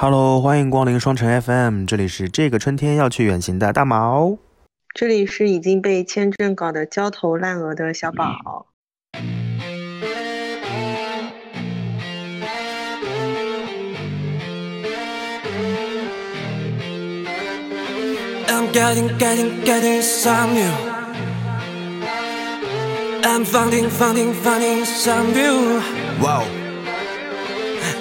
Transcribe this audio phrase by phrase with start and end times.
[0.00, 4.38] Hello，欢迎光临双城 FM，这里是这个春天要去远行的大毛，
[4.94, 8.68] 这里是已经被签证搞得焦头烂额的小宝。
[18.46, 20.70] I'm getting, getting, getting some new.
[23.24, 25.80] I'm finding, finding, finding some new.
[26.22, 26.44] Wow.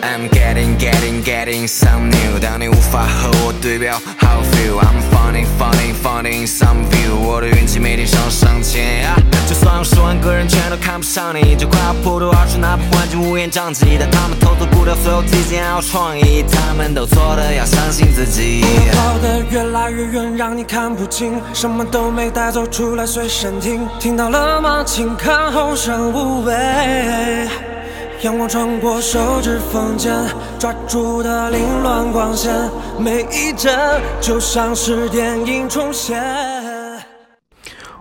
[0.01, 2.39] I'm getting, getting, getting some new。
[2.39, 4.79] 当你无法和我对标，How feel?
[4.79, 7.15] I'm finding, finding, finding some view。
[7.15, 9.05] 我的运气每天上上签。
[9.47, 18.63] 就算有十万个人全都看不上你，就快要破土而出，哪怕环境乌烟瘴气，但他们偷偷估掉所有体检还有创意，他们都错的，要相信自己。
[18.91, 23.87] 跑得越来越远，让你看不清，什么都没带走，出来随身听。
[23.99, 24.83] 听到了吗？
[24.85, 26.53] 请看后生无畏。
[28.23, 30.11] 阳光穿过手指缝间，
[30.57, 32.51] 抓住的凌乱光线，
[32.99, 33.71] 每一帧
[34.19, 36.19] 就像是电影重现。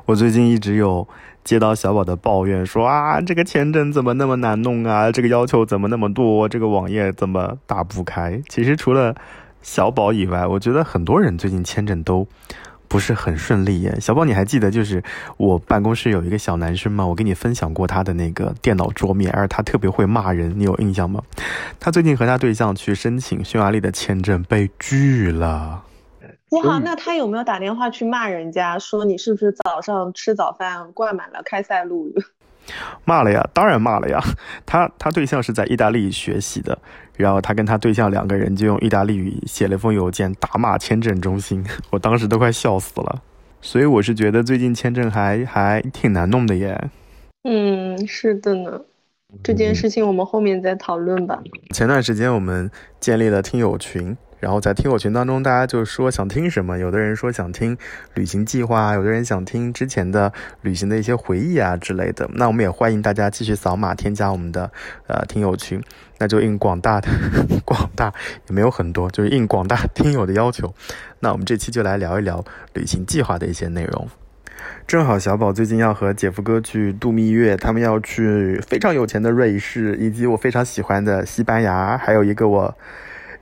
[0.06, 1.06] 我最近一直有
[1.44, 5.12] 接到小宝的抱怨，说啊，这个签证怎么那么难弄啊？
[5.12, 6.48] 这个要求怎么那么多？
[6.48, 8.40] 这个网页怎么打不开？
[8.48, 9.14] 其实除了
[9.60, 12.26] 小宝以外，我觉得很多人最近签证都。
[12.88, 15.02] 不是很顺利耶，小宝，你还记得就是
[15.36, 17.06] 我办公室有一个小男生吗？
[17.06, 21.22] 我跟你分享过他的那个电脑桌面，而他特别会骂人，你有印象吗？
[21.80, 25.82] 他最近和他对象去申请匈牙利的签证被拒了。
[26.50, 32.12] 哇，那他有没有打电话去骂人家，说你是不是早上吃早饭灌满了开塞露？
[33.04, 34.20] 骂了呀，当然骂了呀。
[34.64, 36.78] 他他对象是在意大利学习的，
[37.16, 43.22] 然后他跟他对象两个人就用意大利语写了封邮件打骂签证中心， 我当时都快笑死了。
[43.60, 46.90] 所以我是觉得最近签证还还挺难弄的耶。
[47.44, 48.80] 嗯，是的呢。
[49.42, 51.42] 这件事情我们后面再讨论吧。
[51.74, 54.16] 前段时间我们建立了听友群。
[54.38, 57.76] 然后在听友群当中，大家就说想听什么，有的人说想听
[58.12, 60.30] 旅行计划，有的人想听之前的
[60.60, 62.28] 旅行的一些回忆啊之类的。
[62.34, 64.70] 那我们也欢迎大家继续扫码添加我们的
[65.06, 65.82] 呃听友群，
[66.18, 67.08] 那就应广大的
[67.64, 68.12] 广大
[68.48, 70.74] 也没有很多，就是应广大听友的要求。
[71.20, 72.44] 那我们这期就来聊一聊
[72.74, 74.08] 旅行计划的一些内容。
[74.86, 82.74] 正好小宝最近要和姐夫哥去度蜜月，他们要去非常有钱的瑞士，以及我非常喜欢的西班牙，还有一个我。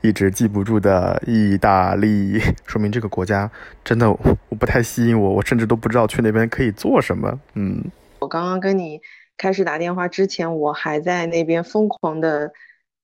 [0.00, 3.50] 一直记不住的意大利，说明这个国家
[3.82, 7.40] 真的我不太吸引我，我甚至都不知道去那边可以做什么。
[7.54, 7.82] 嗯，
[8.18, 9.00] 我刚刚跟你
[9.36, 12.52] 开始打电话之前，我还在那边疯狂的，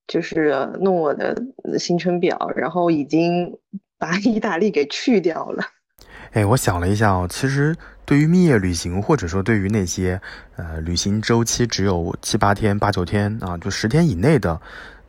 [0.07, 1.37] 就是弄我的
[1.79, 3.59] 行程表，然后已经
[3.99, 5.65] 把意大利给去掉了。
[6.33, 10.21] 哎，我想了一下哦，其实对于蜜月旅行，或者说对于那些
[10.57, 14.61] 呃旅行周期只有七八天、八九天啊，就十天以内的。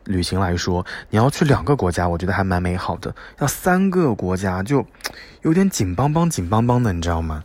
[0.06, 3.14] 旅行来说，你要去两个国家，我觉得还蛮美好的。
[3.38, 4.84] 要三个国家，就
[5.42, 7.44] 有点紧邦邦、紧邦邦的，你知道吗？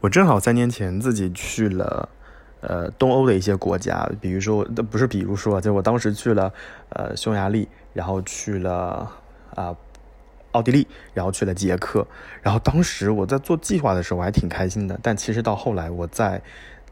[0.00, 2.06] 我正好三年前自己去了，
[2.60, 6.52] 呃，东欧的一些国家，比如说，不是，比如说，就我当时去了，
[6.90, 9.10] 呃，匈牙利，然后去了
[9.54, 9.76] 啊，
[10.52, 12.06] 奥地利，然后去了捷克。
[12.42, 14.98] 然后当时我在做计划的时候，我还挺开心的。
[15.02, 16.42] 但其实到后来，我在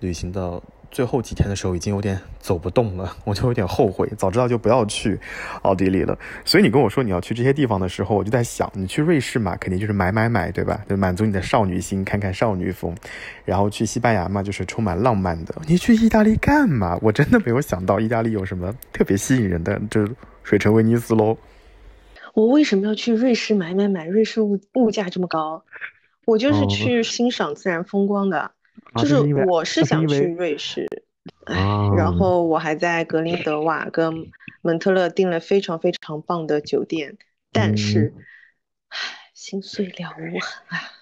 [0.01, 0.63] 旅行的。
[0.91, 5.19] 最后几天的时候已经有点走不动了， 我就有点后悔，早知道就不要去
[5.63, 6.19] 奥地利了。
[6.45, 10.85] 所以你跟我说你要去这些地方的时候，我就在想，你去瑞士嘛，肯定就是买买买，对吧？
[10.89, 12.95] 就满足你的少女心，看看少女风。
[13.45, 15.55] 然后去西班牙嘛，就是充满浪漫的。
[15.67, 16.99] 你去意大利干嘛？
[17.03, 20.09] 我真的没有想到意大利有什么特别吸引人的，就
[20.43, 21.37] 水城威尼斯喽。
[22.35, 24.07] 我为什么要去瑞士买买买？
[24.07, 25.65] 瑞士物物价这么高，
[26.27, 28.51] 我就是去欣赏自然风光的。
[28.97, 30.87] 就是我是想去瑞士，
[31.45, 31.55] 哎，
[31.97, 34.31] 然后我还在格林德瓦跟
[34.63, 37.17] 蒙特勒订了非常非常棒的酒店，
[37.53, 38.13] 但是，
[38.89, 38.99] 唉，
[39.35, 40.96] 心碎了无痕啊。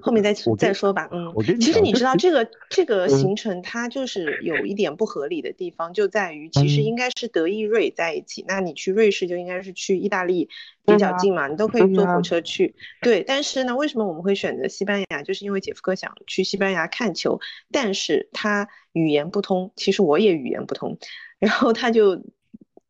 [0.00, 10.48] 后面再再说吧，嗯，其实你知道这个这个行程它就是有一点不合理的地方，就在于其实应该是德意瑞在一起，那你去瑞士就应该是去意大利
[10.84, 12.74] 比较近嘛，你都可以坐火车去。
[13.00, 15.22] 对，但是呢，为什么我们会选择西班牙？
[15.22, 17.38] 就是因为姐夫哥想去西班牙看球，
[17.70, 20.98] 但是他语言不通，其实我也语言不通，
[21.38, 22.22] 然后他就。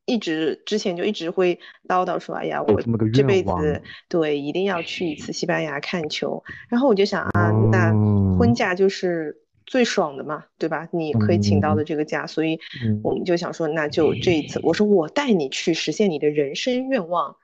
[0.04, 1.58] 一直之前就一直会
[1.88, 2.82] 叨叨说：“哎呀，我
[3.12, 7.92] 这辈子对一定要去一次西班牙看球。”然后我就想啊，那
[8.36, 10.88] 婚假就是最爽的嘛，对吧？
[10.92, 12.58] 你可以请到的这个假，所以
[13.02, 17.36] 我们就想说，那就这一次，我说我带你去实现你的人生愿望。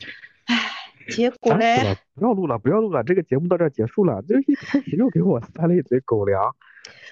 [0.47, 0.57] 唉，
[1.11, 4.21] 结果嘞，不要录了，不要录了，这个节目到这结束了。
[4.23, 6.55] 就一开始又给我塞了一嘴狗粮，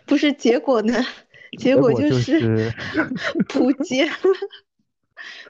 [0.06, 0.94] 不是结果呢？
[1.58, 2.72] 结果就是
[3.48, 4.14] 不见 了。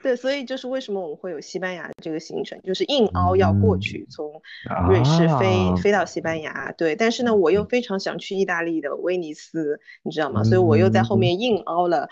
[0.06, 4.40] 对，所以就是为什么我们会有西班牙这个行程，就是硬凹要过去，从
[4.88, 6.70] 瑞士飞飞到西班牙。
[6.78, 10.44] 对，但是呢，我又非常想去意大利的威尼斯，你知道吗？
[10.44, 12.08] 所以我又在后面硬凹了。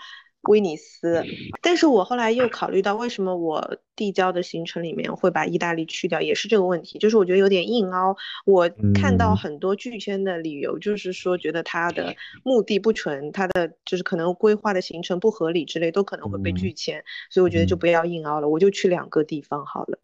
[0.47, 1.23] 威尼斯，
[1.61, 8.15] 但是我后来又考虑到，为什么我递交的行程里面会把意大利去掉，也是这个问题，就是我觉得有点硬凹。
[8.45, 17.03] 我看到很多拒签的理由，就是说觉得他的目的不纯，他的就是可能规划的行程不合理之类，都可能会被拒签。
[17.29, 19.97] 所以我觉得就不要硬凹了，我就去两个地方好了。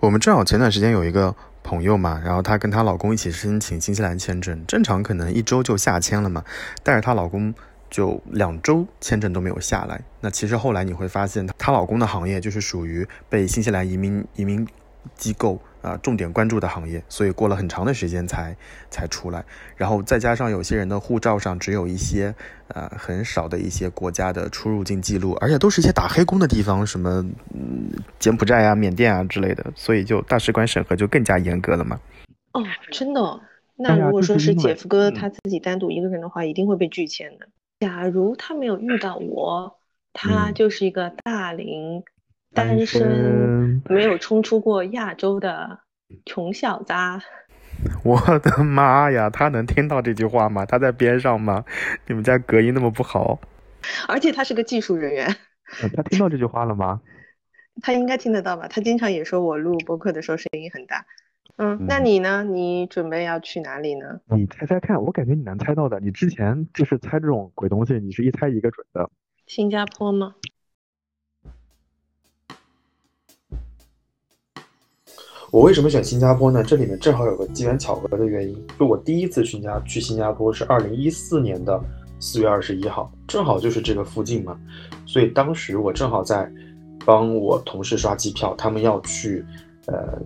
[0.00, 6.44] 我们正好前段时间有一个朋友嘛，然后她跟她老公一起申请新西兰签证，正常可能一周就下签了嘛，
[6.82, 7.54] 但是她老公。
[7.94, 14.66] 就两周签证都没有下来，那其实后来你会发现，她老公的行业就是属于被新西兰移民移民
[15.14, 18.56] 机构啊重点关注的行业，所以过了很长的时间才
[18.90, 19.44] 才出来。
[19.76, 22.34] 然后再加上有些人的护照上只有一些
[22.66, 27.24] 呃很少的一些国家的出入境记录，而且都是一些打黑工的地方，什么
[27.54, 27.88] 嗯
[28.18, 32.00] 柬埔寨啊、缅甸啊之类的，所以就大使馆审核就更加严格了嘛。
[32.54, 33.40] 哦，真的？
[33.76, 37.46] 那如果说是姐夫哥他自己单独一个人的话，一定会被拒签的。
[37.80, 39.78] 假如他没有遇到我，
[40.12, 42.02] 他就是一个大龄
[42.54, 45.80] 单身、没有冲出过亚洲的
[46.24, 46.92] 穷小子。
[48.04, 50.64] 我的妈呀，他能听到这句话吗？
[50.64, 51.64] 他在边上吗？
[52.06, 53.40] 你们家隔音那么不好？
[54.08, 55.36] 而且他是个技术人员。
[55.94, 57.00] 他听到这句话了吗？
[57.82, 58.68] 他应该听得到吧？
[58.68, 61.04] 他经常也说我录播客的时候声音很大。
[61.56, 62.42] 嗯，那你呢？
[62.42, 64.20] 你准备要去哪里呢？
[64.36, 66.00] 你猜猜看，我感觉你能猜到的。
[66.00, 69.08] 你之前就是猜这种鬼东西，你是一猜一个准的。
[69.46, 70.34] 新加坡吗？
[75.52, 76.60] 我为什么选新加坡呢？
[76.64, 78.66] 这里面正好有个机缘巧合的原因。
[78.76, 81.80] 就我第一次去加去新加坡是二零一四年的
[82.18, 84.60] 四月二十一号，正好就是这个附近嘛。
[85.06, 86.52] 所以当时我正好在
[87.06, 89.44] 帮我同事刷机票，他们要去
[89.86, 90.20] 呃。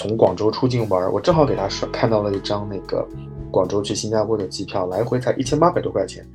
[0.00, 3.06] 从广州出境玩，我正好给他刷看到了一张那个
[3.50, 6.26] 广州去新加坡的机票，来回才一千八百多块钱。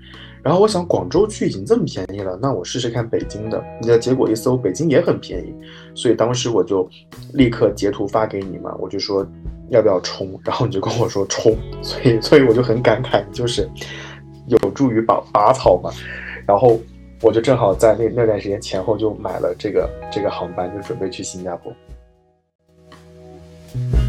[0.44, 3.60] 然后我想广州去已经这么便宜了，那我试试看北京的。
[3.82, 5.52] 那结果一搜，北京也很便宜，
[5.96, 6.88] 所以当时我就
[7.34, 9.26] 立刻截图发给你嘛，我就说
[9.72, 13.68] 要不要冲，然后你就跟我说冲，所以所以我就很感慨，就是
[14.46, 15.90] 有助于拔拔草嘛。
[16.46, 16.80] 然后
[17.24, 21.74] 我就正好在那那段时间前后就买了这个这个航班，就准备去新加坡。
[23.76, 24.05] Thank you.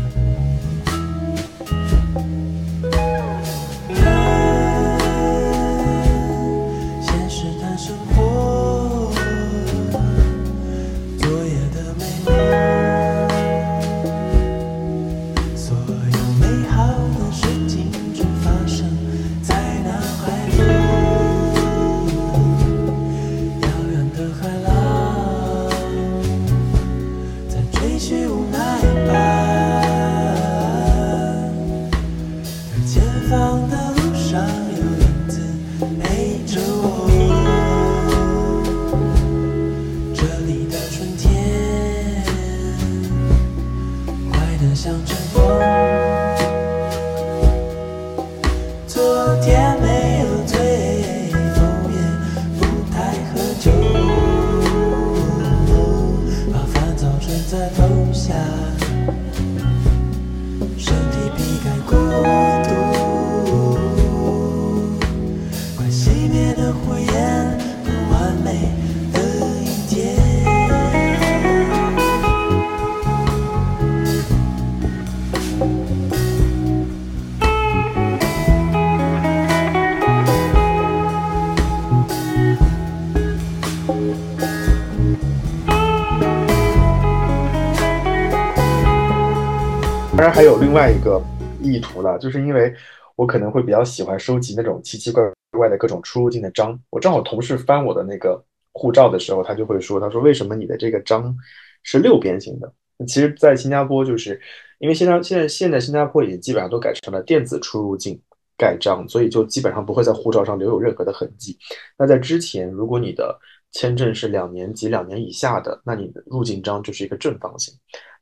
[90.30, 91.22] 还有另外一个
[91.62, 92.72] 意图呢，就是因为
[93.14, 96.78] 我可能会比较喜欢收集那种奇奇怪怪的各种出入境的章。
[96.90, 98.42] 我正好同事翻我的那个
[98.72, 101.34] 护照的时候，他就会说：“他说为什么你的这个章
[101.82, 102.72] 是六边形的？”
[103.06, 104.40] 其实，在新加坡，就是
[104.78, 108.18] 因为现在现在现在新加坡已经基本上都改成了电子出入境
[108.56, 111.58] 盖章，所以就基本上不会在护照上留有任何的痕迹。
[111.98, 113.38] 那在之前，如果你的
[113.72, 117.74] 签证是两年及两年以下的，那你的入境章就是一个正方形。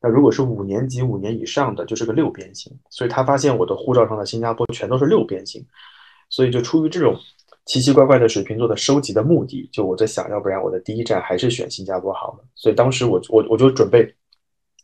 [0.06, 2.70] 那如果是五年级五年以上的，就是个六边形。
[2.90, 5.64] 所以他发现我的护照上的新加坡全都是六边形，
[6.28, 7.16] 所以就出于这种
[7.64, 12.44] 奇奇怪怪的水瓶座的收集的目的，就我在想，要不然我的第一站还是选新加坡好了。
[12.54, 14.06] 所以当时我我我就准备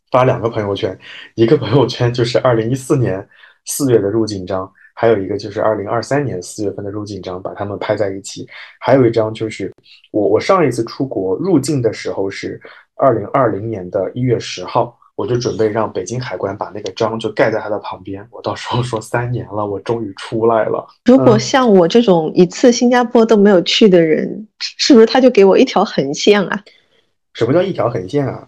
[0.09, 0.97] 发两个朋友圈，
[1.35, 3.23] 一个朋友圈就是二零一四年
[3.65, 8.47] 四月的入境章，还有一个就是二零二三年四月份的入境章，把它们拍在一起。
[8.79, 9.71] 还有一张就是
[10.11, 12.59] 我我上一次出国入境的时候是
[12.95, 14.97] 二零二零年的一月十号。
[15.21, 20.83] 我就准备让北京海关把那个章就盖在他的旁边，我到时候说三年了，我终于出来了。
[21.05, 26.63] 如果像我这种一次新加坡都没有去的人，是不是他就给我一条横线啊？
[27.35, 28.47] 什么叫一条横线啊？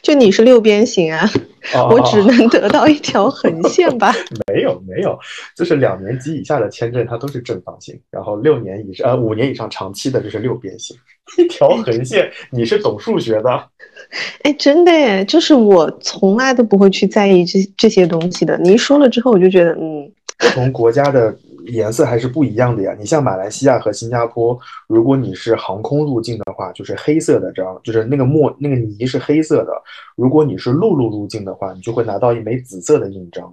[0.00, 1.28] 就你是六边形啊，
[1.92, 4.10] 我只能得到一条横线吧？
[4.50, 5.18] 没有没有，
[5.54, 10.96] 就是两年及以下的签证它都是正方形，然后六年以上呃五年以上长期的就是六边形，
[11.36, 12.32] 一条横线。
[12.50, 13.68] 你是懂数学的？
[14.44, 18.56] 哎，真的耶，就是我从来都不会去在意这这些东西的。
[18.58, 21.36] 你一说了之后，我就觉得嗯，不同国家的。
[21.70, 22.94] 颜色还是不一样的呀。
[22.96, 29.72] 你像马来西亚和新加坡，如果你是航空入境的话，就是黑色的章，就是那个墨那个泥是黑色的。
[30.14, 33.52] 如果你是陆路入境的话，你就会拿到一枚紫色的印章。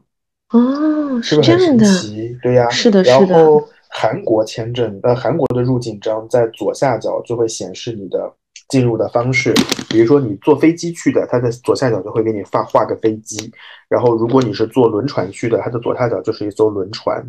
[0.51, 2.37] 哦，是不是很神奇？
[2.43, 3.25] 对呀，是的，是的。
[3.25, 8.31] 然后韩国签证，呃，韩国的入境章在左下角就会显示你的
[8.73, 9.53] 进入的方式。
[9.87, 13.51] 比如说你坐飞机去的，它的左下角就会给你画画个飞机。
[13.87, 17.23] 然后如果你是坐轮船去的，它的左下角就是一艘轮船。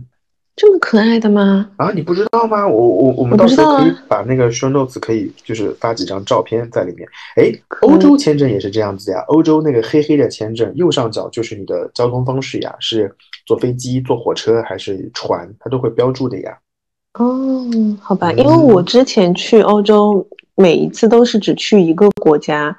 [0.56, 1.68] 这么可爱的吗？
[1.76, 2.66] 啊，你不知道吗？
[2.66, 7.06] 我我我们到时候可以把那个 show notes 可以就是发几张照片在里面。
[7.36, 9.18] 哎，欧洲签证也是这样子呀。
[9.28, 16.56] 欧洲那个黑黑的签证，右上角就是你的交通方式呀，是坐飞机、坐火车还是船，它都会标注的呀。
[17.18, 17.66] 哦，
[18.00, 22.76] 好吧，因为我之前去欧洲，每一次都是只去一个国家，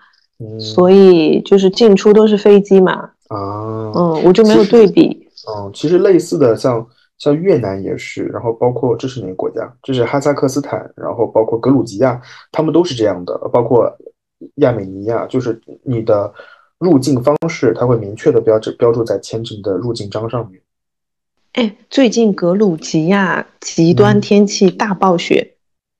[0.60, 3.12] 所以就是进出都是飞机嘛。
[3.28, 5.28] 啊，嗯，我就没有对比。
[5.50, 6.86] 嗯，其实类似的像。
[7.18, 9.74] 像越南也是，然后包括这是哪个国家？
[9.82, 13.38] 这是哈萨克斯坦，然后包括格鲁吉亚，他们都是这样的。
[13.54, 13.90] 包括
[14.56, 16.34] 亚美尼亚，就是你的
[16.78, 20.62] 入境方式，它会明确的标志标注在签证的入境章上面。
[21.54, 25.54] 哎，最近格鲁吉亚极端天气大暴雪，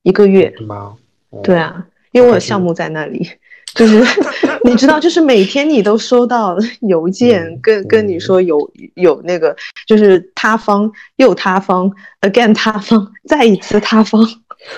[0.04, 0.98] 一个月吗？
[1.44, 3.30] 对啊，因为我有项目在那里。
[3.76, 4.02] 就是
[4.64, 8.58] 你知道，就是每天你都收到邮件，跟跟你说有
[8.96, 9.56] 有那个，
[9.86, 11.92] 就是塌方又塌方
[12.22, 14.26] ，again 塌方，再一次塌方。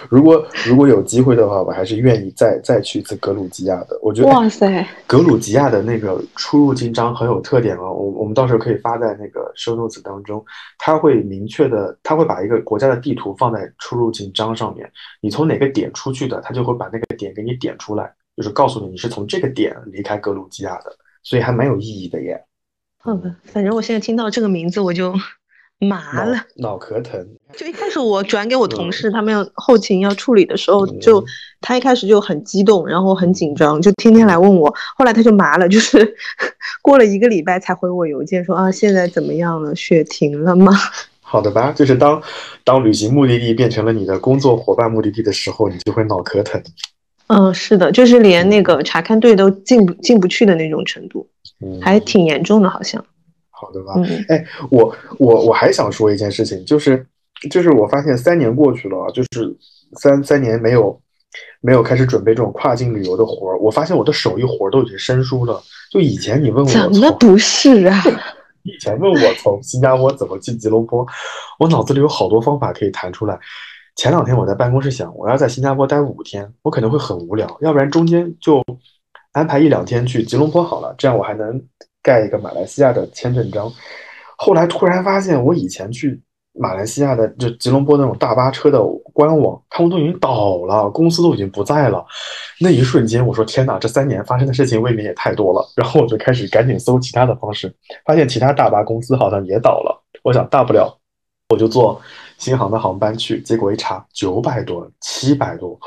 [0.09, 3.97] 如果如果有机会的话，我还是愿意再再去一次格鲁吉亚的。
[4.01, 7.93] 我觉得哇塞，格鲁吉亚的那个出入境章很有特点哦。
[7.93, 10.43] 我我们到时候可以发在那个 show notes 当中，
[10.77, 14.91] 它会明确的，它会把一个国家的地图放在出入境章上面。
[15.21, 18.11] 你从哪个点出去的，它就会把那个点给你点出来。
[18.37, 22.45] 就是告诉你，你是从这个点离开格鲁吉亚的，所以还蛮有意义的耶。
[22.99, 25.13] 好吧，反正我现在听到这个名字我就
[25.79, 27.27] 麻了，脑壳疼。
[27.55, 31.23] 就一开始我转给我同事，他们要后勤要处理的时候，就
[31.61, 34.71] 他一开始就很激动，然后很紧张，就天天来问我。
[34.95, 36.15] 后来他就麻了，就是
[36.83, 39.75] 过了一个礼拜才回我邮件说啊，现在怎么样了？
[39.75, 40.73] 雪停了吗？
[41.21, 42.21] 好的吧，就是当
[42.63, 46.61] 当旅行目的地变成了你的工作伙伴目的地的时候，你就会脑壳疼。
[47.27, 51.27] 嗯，是的，就是连那个查看队都进不进不去的那种程度，
[51.81, 53.03] 还挺严重的，好像。
[53.49, 57.05] 好的吧，嗯哎，我我我还想说一件事情，就是
[57.49, 59.55] 就是我发现三年过去了，就是
[59.99, 61.01] 三三年没有
[61.59, 65.61] 没有开始准备这种跨境旅游的活儿，我发现我的手艺活儿都已经生疏了。
[65.91, 68.03] 就以前你问我，怎么不是啊？
[68.63, 71.05] 以前问我从新加坡怎么去吉隆坡，
[71.57, 73.39] 我脑子里有好多方法可以弹出来。
[73.97, 78.63] 前两天我在办公室想，我要在新加坡待五天，我可能会很无聊，要不然中间就
[79.31, 81.59] 安排一两天去吉隆坡好了，这样我还能
[82.03, 83.71] 盖一个马来西亚的签证章。
[84.37, 86.21] 后来突然发现，我以前去
[86.53, 88.79] 马来西亚的就吉隆坡那种大巴车的
[89.13, 92.05] 官网，他们都已经倒了，公司都已经不在了。
[92.61, 95.67] 那一瞬间，我说天哪，这三年发生的事情未免也太多了。
[95.75, 97.73] 然后我就开始赶紧搜其他的方式，
[98.05, 100.03] 发现其他大巴公司好像也倒了。
[100.23, 100.95] 我想大不了
[101.49, 101.99] 我就坐。
[102.37, 105.79] 新航的航班去，结果一查九百多、七百多，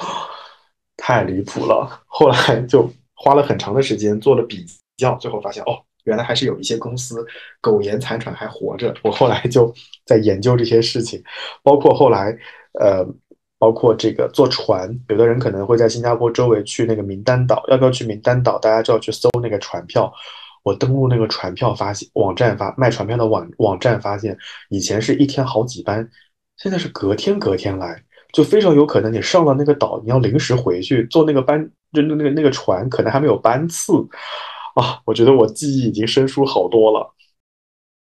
[0.97, 2.02] 太离谱了。
[2.07, 4.66] 后来就花了很长的时间做了比
[4.97, 7.25] 较，最后发现哦，原来还是有一些公司
[7.61, 8.95] 苟延残喘还活着。
[9.02, 9.73] 我后来就
[10.04, 11.23] 在研究这些事情，
[11.62, 12.37] 包括后来
[12.78, 13.07] 呃，
[13.59, 20.12] 包括这个坐船，有的人可能会在新加坡周围去那个名单岛，要不要去名单岛，大家就要去搜那个船票。
[20.62, 24.37] 我登录那个船票发现网站发卖船票的网网站发现，
[24.69, 26.11] 以前是一天好几班。
[26.62, 28.02] 现在是隔天隔天来，
[28.35, 31.59] 就非常有可能你上了那个岛，你要临时回去坐那个班，
[31.93, 33.95] 就那那个那个船可能还没有班次
[34.75, 35.00] 啊！
[35.07, 37.14] 我觉得我记忆已经生疏好多了。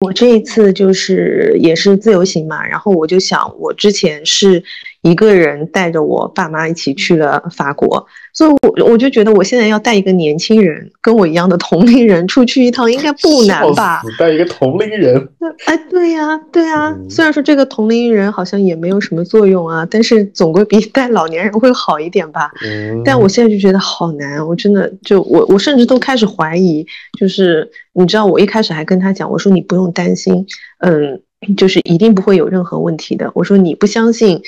[0.00, 4.62] 我这一次就是也是自由行嘛，然后我就想，我之前是
[5.06, 14.02] 一个人带着我爸妈一起去了法国，所以我我就觉得我现在要带一个年轻人跟我一样的同龄人出去一趟应该不难吧？
[14.18, 15.28] 带一个同龄人？
[15.66, 16.92] 哎，对呀，对呀。
[17.08, 22.50] 虽然说这个同龄人好像也没有什么作用啊，但是总归比带老年人会好一点吧。
[22.64, 23.00] 嗯。
[23.04, 26.84] 但我现在就觉得好难，我真的就我我甚至都开始怀疑，
[27.16, 30.44] 就是你知道，我一开始还跟他讲，我说你不用担心，
[30.78, 31.22] 嗯。
[31.56, 33.30] 就是一定不会有任何问题的。
[33.34, 34.40] 我说你不相信，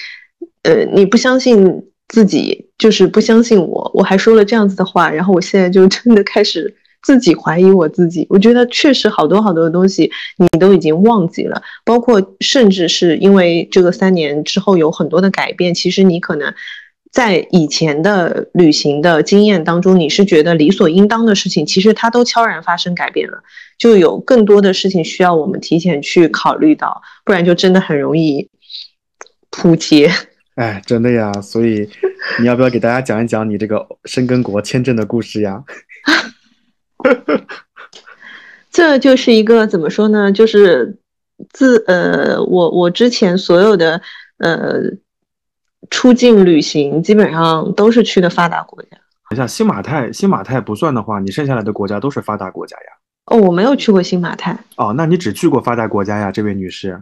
[0.62, 3.90] 呃，你不相信自己，就是不相信我。
[3.94, 8.26] 我还说了这样子的话，然后我现在就真的开始自己怀疑我自己。
[8.30, 16.54] 我觉得确实好多好多的东西你都已经忘记了，包括甚至是因为这个三年之后有很多的改变，其实你可能。
[17.10, 23.42] 在以前的旅行的经验当中，你是觉得理所应当的事情，其实它都悄然发生改变了，
[23.78, 28.50] 就有更多的事情需要我们提前去考虑到，不然就真的很容易
[29.48, 30.12] 扑街。
[30.58, 31.88] 哎，真的呀，所以
[32.40, 35.62] 你要不要给大家讲一讲你这个申根国签证的故事呀？
[38.70, 40.32] 这就是一个怎么说呢？
[40.32, 40.98] 就是
[41.52, 44.00] 自呃，我我之前所有的
[44.38, 44.82] 呃。
[45.90, 48.88] 出境旅行基本上都是去的发达国家。
[49.30, 52.82] 等下，新马泰，新马泰不算的话，你剩下来的国家都是发达国家呀。
[53.26, 54.58] 哦，我没有去过新马泰。
[54.76, 57.00] 哦，那你只去过发达国家呀，这位女士。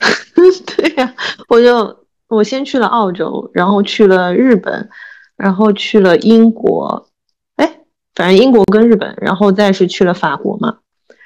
[0.66, 1.14] 对呀，
[1.48, 4.88] 我就我先去了澳洲，然后去了日本，
[5.36, 7.08] 然后去了英国，
[7.56, 7.80] 哎，
[8.14, 10.78] 反正英国跟日本，然后再是去了法国嘛。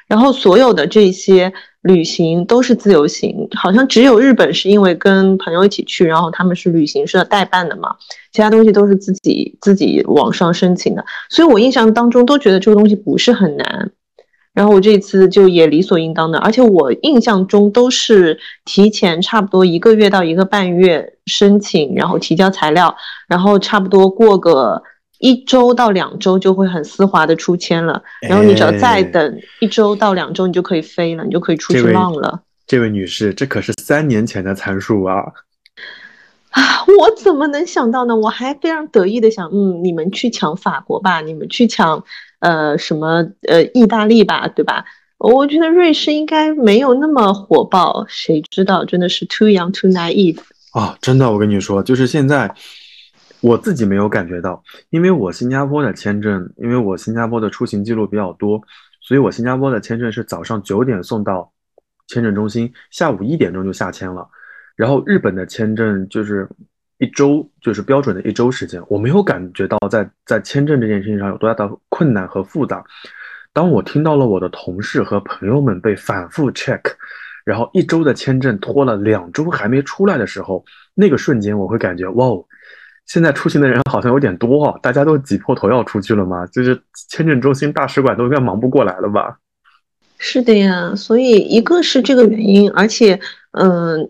[0.06, 1.52] 然后所有的这些。
[1.82, 7.96] 旅行都是自由行，好像只有日本是因为跟朋友一起去，然后他们是旅行社代办的嘛，
[8.32, 13.90] 其他东西都是自己自己网上申请的，所以我印象当中都觉得这个东西不是很难，
[14.54, 22.94] 然后我这次就也理所应当的，而且我印象中都是提前差不多一个月到一个半月申请，然后提交材料，
[23.28, 24.82] 然后差不多过个。
[25.22, 32.40] 一周到两周就会很丝滑的出签了，然后你只要再等一周到两周，你就可以飞了，你就可以出去浪了。
[32.66, 35.16] 这位女士，这可是三年前的参数啊！
[36.52, 36.62] 啊，
[36.98, 38.16] 我怎么能想到呢？
[38.16, 42.02] 我还非常得意的想，嗯，你们去抢法国吧，你们去抢
[42.40, 44.84] 呃什么呃意大利吧，对吧？
[45.16, 50.38] 我觉得瑞士应该没有那么火爆，谁知道真的是 too young too naive
[50.72, 50.98] 啊！
[51.00, 52.54] 真的，我跟你说，就是现在。
[53.42, 58.60] 我自己没有感觉到，因为我新加坡的签证，因为我新加坡的出行记录比较多，
[59.00, 61.50] 所以我新加坡的签证是早上九点送到
[62.06, 64.28] 签证中心，下午一点钟就下签了。
[64.76, 66.46] 然后日本的签证就是
[67.00, 68.80] 一周，就是标准的一周时间。
[68.88, 72.84] 我没有感觉到在在签证这件事情上有多大的困难和复杂。
[73.52, 76.80] 当我听到了我的同事和朋友们被反复 check，
[77.44, 82.44] 然后一周的签证拖了两周还没出来的时候，那个瞬间我会感觉哇哦。
[83.06, 86.46] 现在出行的人好像有点多哦，大家都挤破头要出去了吗？
[86.46, 89.38] 就是签证中心、大使馆都应该忙不过来了吧？
[90.18, 93.18] 是的呀，所以一个是这个原因，而且，
[93.52, 94.08] 嗯，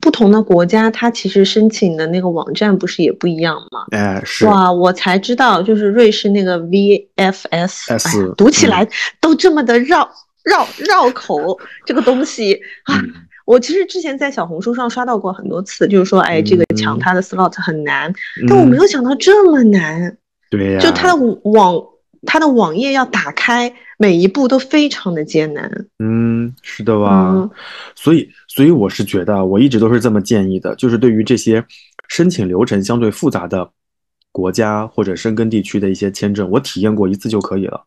[0.00, 3.84] 不同的国家它其实申请的那个网站不是也不一样吗？
[3.90, 8.88] 哎，是哇，我才知道，就是瑞士那个 VFS，读起来
[9.20, 10.10] 都这么的绕
[10.44, 13.00] 绕绕口，这个东西啊。
[13.46, 18.12] 我其实之前在小红书上刷到过很多次，就是说，哎，这个抢他的 slot 很难，
[18.48, 20.16] 但我没有想到这么难。
[20.48, 21.82] 对呀，就他的网，
[22.24, 25.86] 他的网页要打开，每一步都非常的艰难。
[25.98, 27.50] 嗯，是的吧？
[27.96, 31.64] 所以，所以我是觉得，我一直都是这么建议的，就是对于这些
[32.08, 33.70] 申请流程相对复杂的
[34.32, 37.84] 国家或者深根地区的一些签证，我体验过一次就可以了，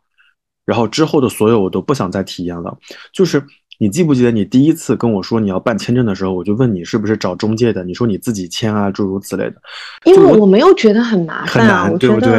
[0.64, 2.76] 然后之后的所有我都不想再体验了，
[3.12, 3.44] 就是。
[3.80, 7.82] 你记不记得你第一次跟我说你要办签证的时候，我就问你是不是找中介的？
[7.82, 9.56] 你说你自己签啊，诸如此类的。
[10.04, 12.30] 因为我没有觉得很麻烦，啊，对不对？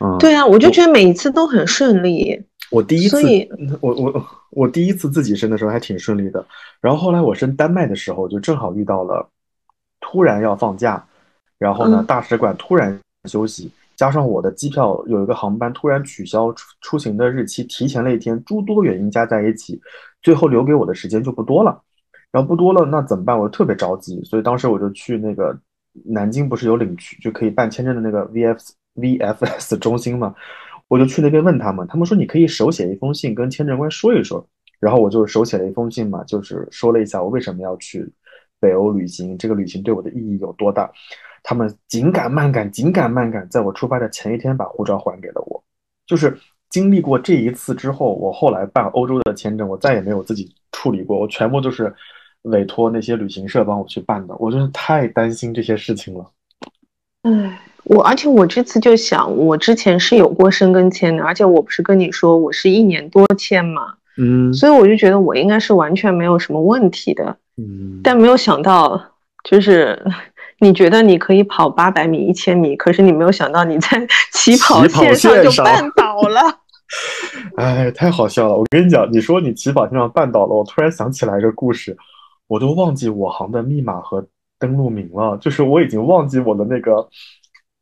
[0.00, 2.38] 嗯，对啊，我就觉得每一次都很顺利。
[2.74, 3.16] 我第一次，
[3.80, 6.44] 我我我第一次自己申的时候还挺顺利的。
[6.80, 9.28] 然后后来我申丹麦的时候，就正好遇到了
[10.00, 11.04] 突然要放假，
[11.58, 13.70] 然后呢，大使馆突然休息。
[13.96, 19.80] 加上我的机票有一个航班突然取消出出行的日期提前了一天，诸多原因加在一起，
[20.20, 21.80] 最后留给我的时间就不多了。
[22.32, 23.38] 然后不多了，那怎么办？
[23.38, 25.56] 我特别着急，所以当时我就去那个
[26.04, 28.58] 南京，不是有领区就可以办签证的那个 VF
[28.96, 30.34] VFS 中心嘛？
[30.88, 34.46] 我就去那边问他们，他们说你可以手写一封信跟签证官说一说。
[34.80, 38.06] 然后我就手写了一封信嘛，就是说了一下我为什么要去
[38.60, 40.90] 北欧旅行，这个旅行对我的意义有多大。
[41.42, 45.64] 他们紧赶慢赶，紧赶慢赶，在我出发的前一天把护照还给了我。
[46.06, 46.36] 就是
[46.68, 51.94] 经历过这一次之后，我后来办欧洲的签证，我再也没有自己处理过，我全部都是
[52.42, 54.36] 委托那些旅行社帮我去办的。
[54.36, 56.30] 我真的太担心这些事情了。
[57.24, 69.00] 唉，我而且我这次就想，我之前是有过申根签的，而且我不是跟你说我是一年多签嘛，嗯，所以我就觉得我应该是完全没有什么问题的，嗯，但没有想到，
[69.42, 70.00] 就是
[70.60, 76.60] 你觉得你可以跑八百米、一千米，可是你没有想到你在 起跑线上就绊倒了。
[77.56, 78.54] 哎，太好笑了！
[78.54, 81.96] 我跟你讲，你说你起跑线上绊倒了，我突然想起来一个故事，
[82.46, 84.24] 我都忘记我行的密码和
[84.66, 87.06] 登录名了，就是我已经忘记我的那个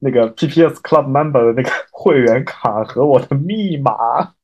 [0.00, 3.92] 那个 PPS Club Member 的那个 会员卡和我的密码，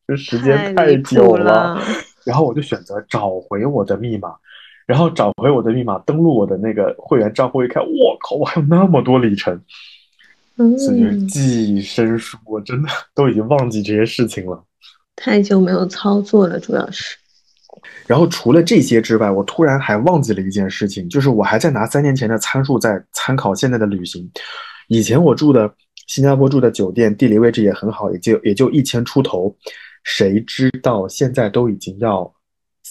[0.07, 1.83] 就时间太久了。
[2.25, 4.35] 然后我就选择找回我的密码，
[4.87, 9.61] 然后找回我的密码，登录我的那个会员账户，一看，我靠，我还有那么多里程。
[10.77, 14.63] 所以记忆生疏，我真的都已经忘记这些事情了。
[15.17, 17.17] 太久没有操作了，主要是。
[18.07, 24.31] 然后除了这些之外，我突然还忘记了一件事情，就是我还在拿三年前的参数在参考现在的旅行。
[24.89, 25.73] 以前我住的
[26.07, 29.55] 新加坡住的酒店，地理位置也很好，也就也就一千出头。
[30.05, 32.33] 谁知道现在都已经要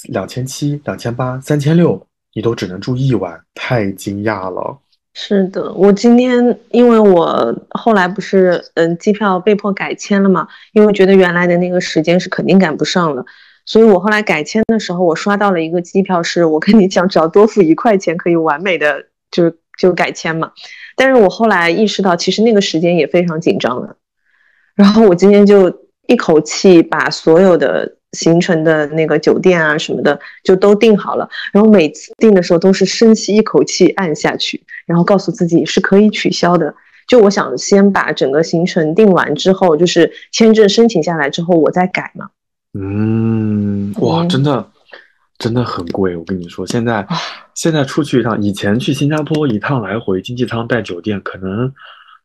[0.10, 4.78] 两千七、两千八、三千六，你都只能住一晚，太惊讶了。
[5.16, 13.26] 是的，我今天因为我后来不是嗯机票被迫改签了嘛，因为觉得原来的那个时间是肯定赶不上了，
[13.68, 20.52] 所以我后来改签的时候，我刷到了一个机票，是我跟你讲，只要多付一块钱可以完美的就是就改签嘛。
[20.96, 23.96] 但是我后来意识到，其实那个时间也非常紧张了，
[24.74, 25.72] 然后我今天就
[26.08, 27.94] 一口气把所有的。
[28.14, 36.74] 行程的那个酒店啊什么的就都订好了，然后每次订的时候都是深吸一口气按下去，然后告诉自己是可以取消的。
[37.06, 42.30] 就我想先把整个行程订完之后，就是签证申请下来之后我再改嘛。
[42.80, 44.66] 嗯，哇，真的
[45.40, 47.08] 真的很贵，我跟你说，现在
[47.56, 51.74] 现在出去一趟，以前去新加坡一趟来回经济舱带酒店可能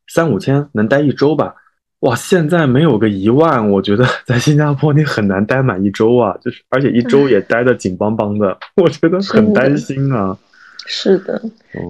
[0.08, 1.54] 三五千能待一周吧。
[2.00, 10.36] 哇，现在没有个一万，我觉得在新加坡你很难待满一周啊，就是而且一周也待的紧邦邦的，我觉得很担心啊。
[10.84, 11.40] 是的，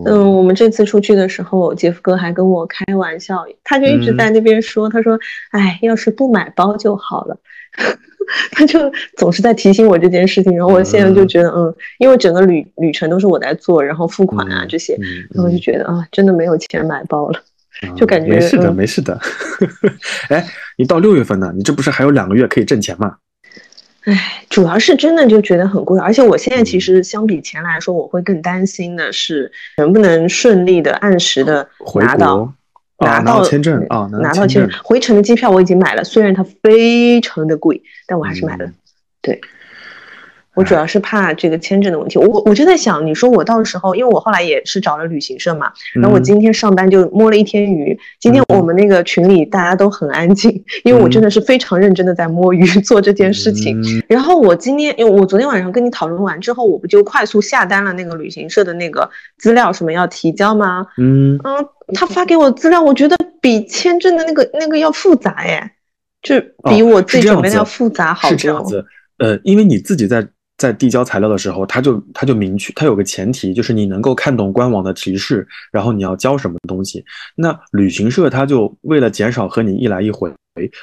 [0.05, 5.19] 嗯，我们这次出去的时候，杰夫哥还跟我开玩笑，他就一直在那边说，他说，
[5.51, 7.35] 哎，要是不买包就好了，
[8.53, 8.79] 他就
[9.17, 14.99] 总是在提醒我这件事情，然后我现在就觉得，嗯，因为整个旅旅程都是我在做，然后付款啊这些，
[15.35, 17.41] 然后就觉得啊，真的没有钱买包了。
[17.97, 19.19] 就感觉没事的，没事的。
[20.29, 23.17] 哎，你到六月份呢，你这不是还有两个月可以挣钱吗？
[24.05, 32.53] 哎，主要是真的就觉得很贵，而且我现在其实相比前来说，我会更担心的是能不能顺利的按时的拿到
[33.05, 34.71] 拿到签证啊，拿到签证。
[34.83, 38.71] 回程的机票我已经买了，虽然它非常的贵，但我还是买了。
[39.21, 39.41] 对。
[40.55, 47.99] 我主要是怕这个签证的问题，我我就在想，你说我到时候，因为我后来也是找了旅行社嘛，然后我今天上班就摸了一天鱼。
[48.21, 50.51] 今天我们那个群里大家都很安静，
[50.85, 53.81] 因为我真的是非常认真的在摸鱼做这件事情。
[54.07, 60.87] 然后我今天，因为我昨天晚上跟你讨论完之后，我不就快速下单了那个旅行社的那个资料，什么要提交吗？
[60.99, 65.73] 嗯嗯，他发给我资料，我觉得比签证的那个那个要复杂哎，
[66.21, 66.35] 就
[66.69, 68.37] 比我自己准备的要复杂好多。
[68.37, 68.85] 是这样子，
[69.17, 70.29] 呃，因为你自己在。
[70.63, 77.05] 在递交材料的时候，他就他就明确，他有个前提，就是你能够看懂官网的提示，然后你要交什么东西。
[77.35, 80.33] 那旅行社他就为了减少和你一来一回，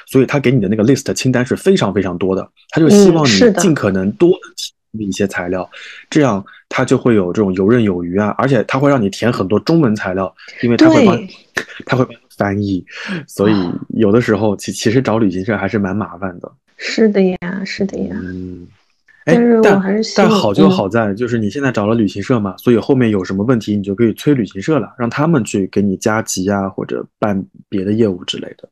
[0.06, 5.66] 所以他给你的那个 list 清单是非常非常多的，他就希望你尽可能多提供一些材料，
[6.10, 10.30] 这样他就会有这种游刃有余啊，而且他会让你填很多中文材料，
[10.62, 11.18] 因为他会帮
[11.86, 12.84] 他会帮翻译，
[13.26, 13.54] 所以
[13.96, 16.52] 有的时候其其实找旅行社还是蛮麻烦的。
[16.76, 18.66] 是的呀，是的呀，嗯。
[19.24, 19.62] 但
[20.16, 28.68] 但好就好在，就是你现在找了旅行社嘛，所以后面有什么问题，你就可以催旅行社了，让他们去给你加急啊，或者办别的业务之类的。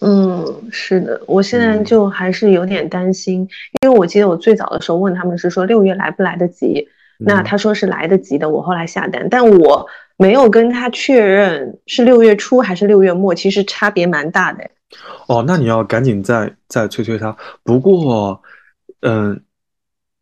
[0.00, 3.48] 嗯，是的，我现在就还是有点担心，
[3.82, 14.68] 因为我记得我最早的时候问他们是说六月来不来得及，那他说是来得及的，我后来下单，但我没有跟他确认是六月初还是六月末，其实差别蛮大的。
[15.28, 17.34] 哦，那你要赶紧再再催催他。
[17.62, 18.42] 不过，
[19.02, 19.40] 嗯。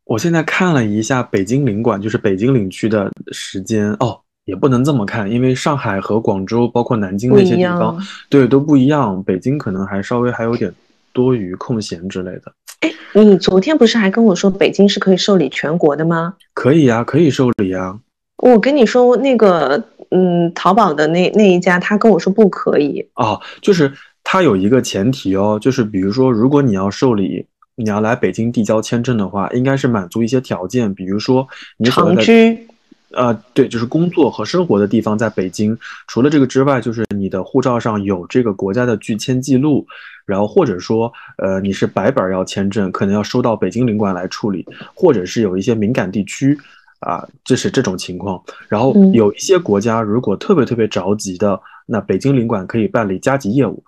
[0.04, 7.96] 我现在看了一下北京领馆，就是北京领区的时间哦，也不能这么看，因为上海和广州，包括南京那些地方，
[8.28, 9.22] 对都不一样。
[9.22, 10.74] 北京可能还稍微还有点
[11.12, 12.52] 多余空闲之类的。
[12.80, 16.34] 哎，你昨天不是还跟我说北京是可以受理全国的吗？
[16.52, 17.98] 可以呀，可以受理啊。
[18.38, 23.90] 我跟你说那个，嗯，淘宝的那那一家，他跟我说不可以哦，就是
[24.24, 27.46] 他有一个前提哦，就是比如说，如果你要受理。
[27.74, 32.66] 你要来北京递交签证的话，应该是满足一些条件，比如说你长居，
[33.12, 35.76] 呃，对，就是工作和生活的地方在北京。
[36.06, 39.86] 除了这个之外，就是你的护照上有这个国家的拒签记录，
[40.24, 46.58] 然后或者说，呃，你是白本要签证，可能要收到北京领馆来处理，或者是有一些敏感地区，
[47.00, 48.42] 啊，这是这种情况。
[48.68, 53.82] 然后有一些国家如果特别特别着急的，那北京领馆可以办理加急业务。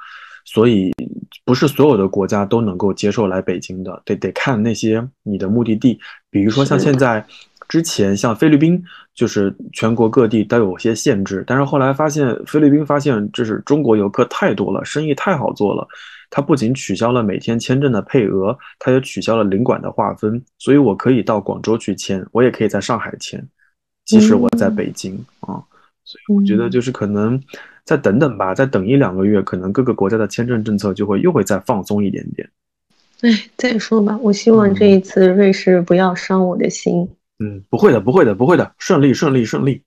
[0.47, 0.93] 所以
[1.45, 5.99] 不是所有的国家都能够接受来北京的，得得看那些你的目的地，
[6.31, 7.27] 比如说像现在。
[7.67, 8.81] 之前像菲律宾，
[9.15, 15.89] 就是全国各地都有些限制，但是后来发现菲律宾发现就是中国游客太多了，生意太好做了，
[16.29, 23.43] 它不仅取消了每天签证的配额，它也取消了领馆的划分，所以我可以到广州去签，我也可以在上海签，
[24.05, 25.65] 即使我在北京啊，
[26.05, 27.43] 所以我觉得就是可能
[27.85, 32.49] 再等等吧，再等一两个月，可能各个国家的签证政策就会又会再放松一点点。
[33.21, 37.09] 哎，再说吧，我希望这一次瑞士不要伤我的心。
[37.39, 39.83] 嗯，不会的，不会的，不会的，顺利，顺利，顺利。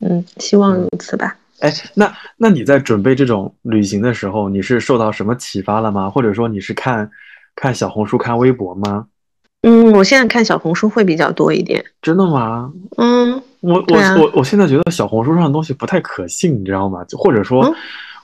[0.00, 1.36] 嗯，希望如此吧。
[1.60, 6.10] 哎，那那你在准备这种旅行的时候，你是受到什么启发了吗？
[6.10, 7.10] 或者说你是看
[7.54, 9.06] 看小红书、看微博吗？
[9.66, 11.84] 嗯，我现在看小红书会比较多一点。
[12.00, 12.72] 真的吗？
[12.96, 17.04] 嗯，我我我我现在觉得小红书上的东西不太可信，你知道吗？
[17.04, 17.74] 就或者说。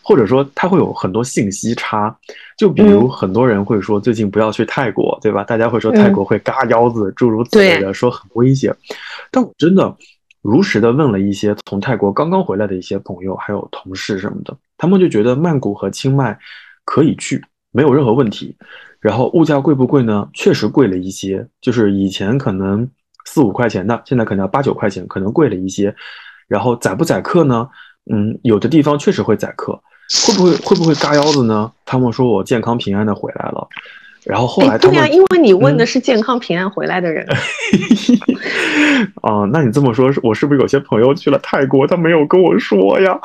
[0.05, 2.13] 或者说它会有很多信息差，
[2.59, 5.45] 就比如很多人会说最近不要去泰国，对吧？
[5.45, 8.75] 大家会说泰国会嘎腰子，诸如此类的，说很危险。
[9.31, 9.97] 但我真的
[10.43, 16.37] 如实的问了一些从泰国刚刚回来的一些朋友，还有同事什么的，他们就觉得曼谷和清迈
[16.85, 18.57] 可以去，没有任何问题。
[19.03, 20.27] 然后物价贵不贵呢？
[20.33, 22.89] 确实贵了一些，就是以前可能
[23.25, 25.95] 四五块钱的，现在可能要八九块钱，可能贵了一些。
[26.47, 27.69] 然后宰不宰客呢？
[28.11, 29.73] 嗯，有的地方确实会宰客。
[30.27, 31.73] 会不会会不会嘎腰子呢？
[31.85, 33.67] 他们说我健康平安的回来了，
[34.25, 37.27] 然后后来对呀，因为你问的是健康平安回来的人。
[39.23, 43.19] 哦，那你这么说，我是不是有些朋友去了泰国，他没有跟我说呀？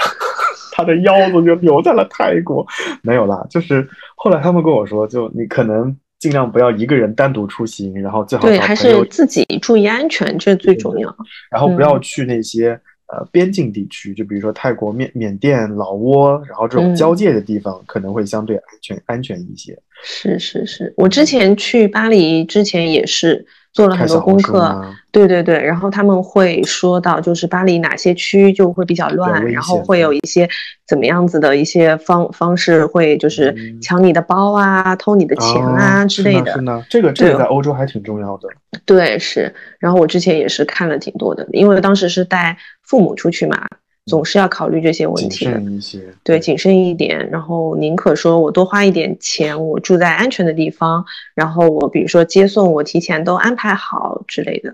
[0.78, 2.66] 他的腰子就留在了泰国。
[3.02, 3.86] 没有啦，就是
[4.16, 11.14] 后来他们跟我说，就你可能尽量不要一个人单独出行，然后最好对还是自己注意安全，这最重要。
[11.50, 12.80] 然后不要去那些。
[13.10, 19.80] 呃，边境地区，就比如说泰国、缅缅甸、老挝，然后这种交界的地方，可能会相对安全安全一些。
[20.04, 23.46] 是是是，我之前去巴黎之前也是
[23.78, 24.76] 做了很多功课，
[25.12, 30.50] 对对对，然后他们会说到，就是巴黎哪些区就会比较乱，然后会有一些
[30.88, 36.54] 怎么样子的一些方方式，会就是抢你的包啊，偷你的钱啊之类的。
[36.54, 38.50] 是呢，这个这个在欧洲还挺重要的。
[38.84, 39.54] 对，是。
[39.78, 42.58] 然后我之前也是看了挺多的，因为当时是带。
[42.88, 43.58] 父母出去嘛，
[44.08, 45.62] 总是要考虑这些问题的。
[46.24, 54.74] 对，谨慎一点，然后宁可说我多花一点钱，我住在安全的地方，然后我比如说接送，我提前都安排好之类的。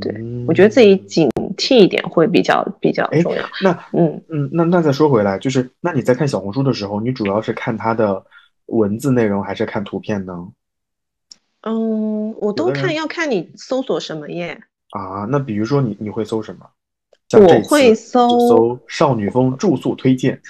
[0.00, 0.14] 对，
[0.46, 3.42] 我觉得自己警惕一点会比较比较重要。
[3.62, 8.22] 那嗯嗯，那那再说回来，就是那你在看小红书的时候，你主要是看它的
[8.66, 10.48] 文字内容，还是看图片呢？
[11.62, 14.60] 嗯，我都看，要看你搜索什么耶。
[14.90, 16.66] 啊，那比如说你你会搜什么？
[17.32, 20.40] 我会搜搜少女风住宿推荐，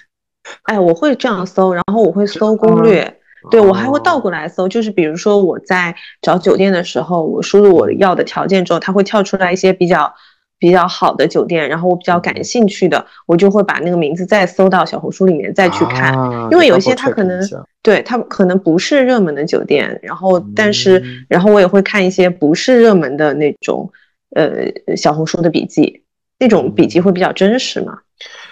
[0.62, 3.18] 哎，我会这样搜，然后我会搜攻略，
[3.50, 10.14] 对我还会倒过来搜，就是比如说我在找酒店的时候，我输入我要的条件之后，它会跳出来一些比较
[10.60, 16.14] 比较好的酒店，然后我比较感兴趣的，我就会把那个名字再搜到小红书里面再去看，
[16.52, 17.40] 因为有一些它可能
[17.82, 23.90] 对它可能不是热门的酒店，然后但是然后我也会看一些不是热门的那种
[24.36, 26.04] 呃小红书的笔记。
[26.38, 27.98] 那种笔记会比较真实嘛？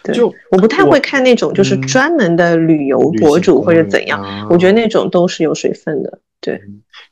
[0.03, 0.15] 对，
[0.51, 6.19] 我不太会看那种就是专门的旅游博主或者怎样，我觉得那种都是有水分的。
[6.41, 6.61] 对，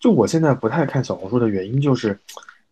[0.00, 2.16] 就我现在不太看小红书的原因就是，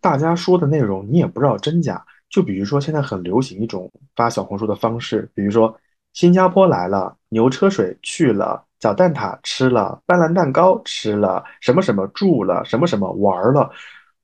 [0.01, 2.05] 大家说的内容你也不知道真假。
[2.31, 5.75] 就比如说现在很流行一种发小红书的方式，比如说
[6.13, 13.71] 新加坡来了，牛车水去了，小蛋挞吃了，斑斓蛋糕吃了，什么什么住了，什么什么玩了。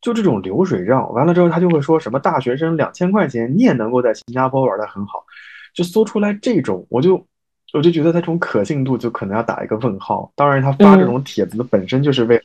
[0.00, 5.24] 就这种流水账，完了之后他就会说什么大学生两千块钱你也能够在新加坡玩的很好，
[5.74, 7.14] 就搜出来这种，我就
[7.72, 10.32] 我就觉得他这种可信度就可能要打一个问号。
[10.34, 12.40] 当然，他发这种帖子的本身就是为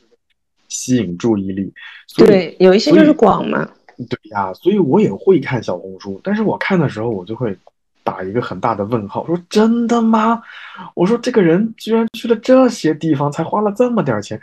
[0.68, 1.72] 吸引注意力，
[2.16, 3.68] 对，有一些就是广嘛。
[3.96, 7.56] 对呀，所以我也会看小红书，但是我看的时候我就会。
[8.04, 10.40] 打一个很大的问号，说真的吗？
[10.94, 14.38] 我说这个人居然去了这些地方，才花了这么点钱。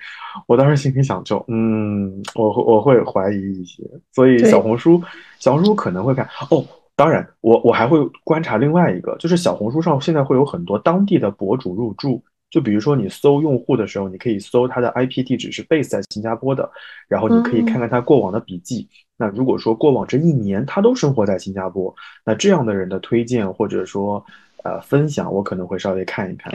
[0.47, 3.83] 我当时心里想，就嗯，我我会怀疑一些。
[4.11, 5.01] 所以小红书，
[5.39, 6.65] 小红书可能会看哦。
[6.95, 12.21] 当然，我我还会观察另外一个，就是小红书上现在会有很多当地的博主入驻。
[12.49, 16.69] 就比如说你搜用户的时候，你可以搜他的 IP 地址是 base 在新加坡的，
[17.07, 18.89] 然后你可以看看他过往的笔记。
[19.21, 21.93] 那如果说过往这一年他都生活在新加坡，
[22.25, 24.25] 那这样的人的推荐或者说
[24.63, 26.51] 呃分享，我可能会稍微看一看。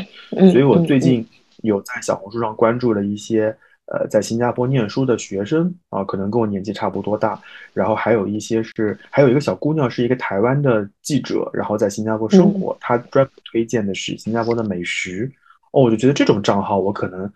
[0.50, 1.24] 所以我最近
[1.62, 7.40] 有在小红书上关注了一些呃在新加坡念书的学生啊，可能跟我年纪差不多大，
[7.72, 15.30] 然后还有一些是还有一个小姑娘是一个台湾的记者，然后在新加坡生活，她专门推荐的是新加坡的美食。
[15.70, 17.30] 哦，我就觉得这种账号我可能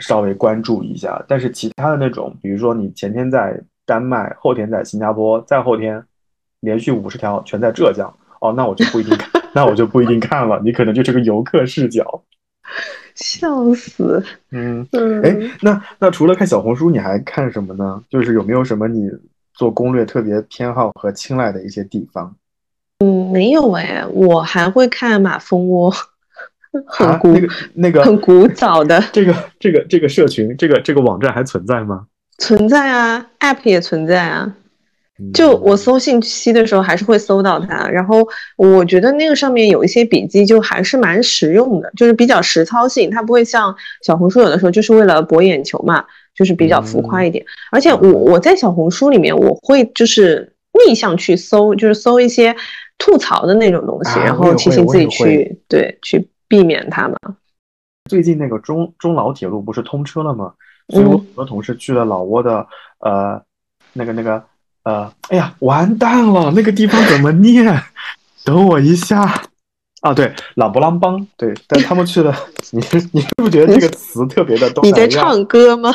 [0.00, 6.04] 稍微关注一下，但是其他的那种，比如说你前天在丹麦，后天在新加坡，再后天
[6.60, 12.22] 连续五十条全在浙江，哦，那我就不一定看， 那我就不一定看了，你可能就是个游客视角，
[13.14, 14.24] 笑死。
[14.50, 18.02] 嗯嗯，哎，那那除了看小红书，你还看什么呢？
[18.08, 19.10] 就是有没有什么你
[19.52, 22.34] 做攻略特别偏好和青睐的一些地方？
[23.00, 25.92] 嗯，没有哎，我还会看马蜂窝。
[26.88, 32.08] 很古那个那个很古早的这个这个这个社群这个这个网站还存在吗？
[32.38, 34.54] 存在啊，App 也存在啊。
[35.32, 47.44] 就我搜信息的时候还是会搜到它，然后我觉得那个上面有一些笔记就还是蛮实用的，就是比较实操性，它不会像小红书有的时候就是为了博眼球嘛，就是比较浮夸一点。
[47.70, 50.52] 而且我我在小红书里面我会就是
[50.86, 52.54] 逆向去搜，就是搜一些
[52.98, 56.28] 吐槽的那种东西，然后提醒自己去对去。
[56.46, 57.16] 避免它嘛。
[58.08, 60.52] 最近那个中中老铁路不是通车了吗？
[60.88, 62.66] 所以我很多同事去了老挝的
[62.98, 63.40] 呃
[63.92, 64.42] 那个那个
[64.82, 67.82] 呃，哎呀，完蛋了，那个地方怎么念？
[68.44, 69.22] 等我一下
[70.02, 72.34] 啊，对，朗勃朗邦，对，但他们去了，
[72.72, 72.80] 你
[73.12, 75.90] 你是不是觉得这个词特别的东你在唱歌吗？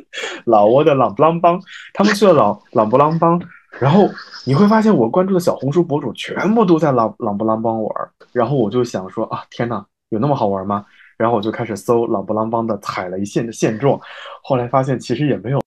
[0.44, 1.58] 老挝的朗勃朗邦，
[1.94, 3.40] 他们去了朗朗勃朗邦，
[3.80, 4.10] 然后
[4.44, 7.90] 你会发现我关注的小红书博主全部都在朗朗勃朗邦玩，
[8.32, 9.86] 然后我就想说啊，天呐！
[10.10, 10.84] 有那么好玩吗？
[11.16, 14.00] 然后我就开始搜朗布朗邦的踩雷线的现状，
[14.42, 15.60] 后来发现其实也没有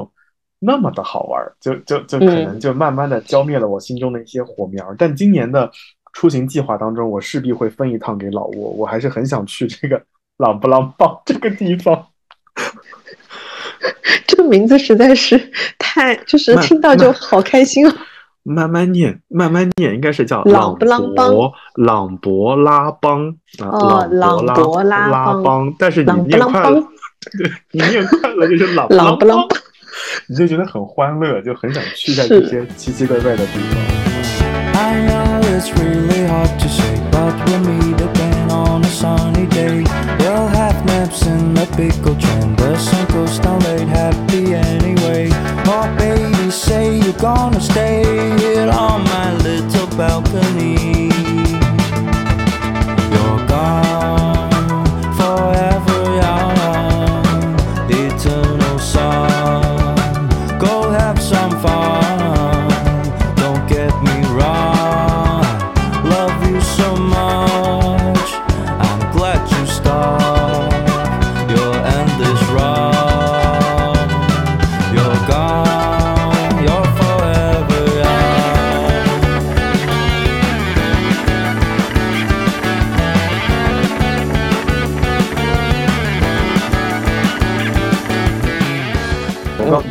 [0.60, 4.96] 那么的好玩，就就就可能就慢慢的浇灭了我心中的一些火苗。
[4.98, 5.72] 但今年的
[6.14, 10.02] 出行计划当中，我势必会分一趟给老挝，我还是很想去这个
[10.38, 12.08] 朗布朗邦这个地方。
[14.26, 17.94] 这个名字实在是太，就是听到就好开心哦。
[18.48, 25.74] 慢慢念，慢慢念，应该是叫朗勃朗博拉邦啊，朗博拉拉邦。
[25.78, 26.82] 但是你念快了，
[27.38, 29.46] 对 你念快了就是朗 朗邦，
[30.28, 33.78] 你就觉得很欢乐，就很想去一下这些奇奇怪怪的地方。
[46.52, 48.04] Say you're gonna stay
[48.40, 50.97] here on my little balcony.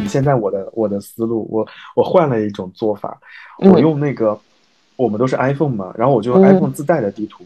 [0.08, 3.18] 现在我的我的思路，我我换了一种做法，
[3.58, 4.38] 我用那个，
[4.96, 7.44] 我们都是 iPhone 嘛，然后我就用 iPhone 自带的地图，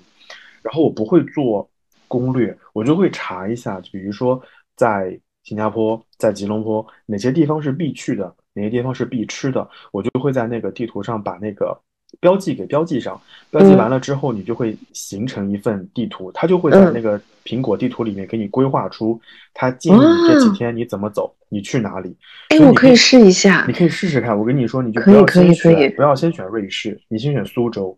[0.62, 1.68] 然后我不会做
[2.08, 4.40] 攻略，我就会查一下，比如说
[4.76, 11.80] 在新加坡，在吉隆坡哪些地方是必去的，哪些地方是必吃的，我就会在那个地图上把那个。
[12.18, 13.18] 标记给标记上，
[13.52, 19.20] 标记完了之后，你就会形成一份地图，它就会在那个苹果地图里面给你规划出，
[19.54, 22.16] 它建议你这几天你怎么走，你去哪里。
[22.48, 24.36] 哎，我可以试一下，你可以试试看。
[24.36, 27.94] 我跟你说，你就不要先选，不要先选瑞士，你先选苏州，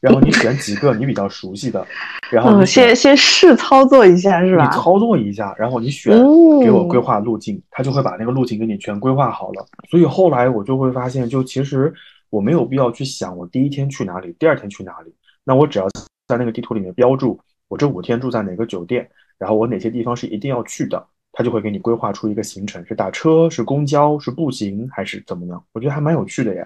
[0.00, 1.86] 然后你选几个你比较熟悉的，
[2.30, 4.64] 然后先先试操作一下是吧？
[4.64, 6.16] 你操作一下，然后你选
[6.62, 9.66] 给我规划路径，他就会把那个路径给你全规划好了。
[9.90, 11.92] 所以后来我就会发现，就其实。
[12.32, 15.12] 我没有必要去想我第一天去哪里，第二天去哪里。
[15.44, 15.86] 那我只要
[16.26, 17.38] 在那个地图里面标注
[17.68, 21.06] 我这五天住在哪个酒店，然后我哪些地方是一定要去的，
[21.42, 25.60] 他就会给你规划出一个行程，是打车、是公交、是步行还是怎么样？
[25.72, 26.64] 我觉得还蛮有趣的呀。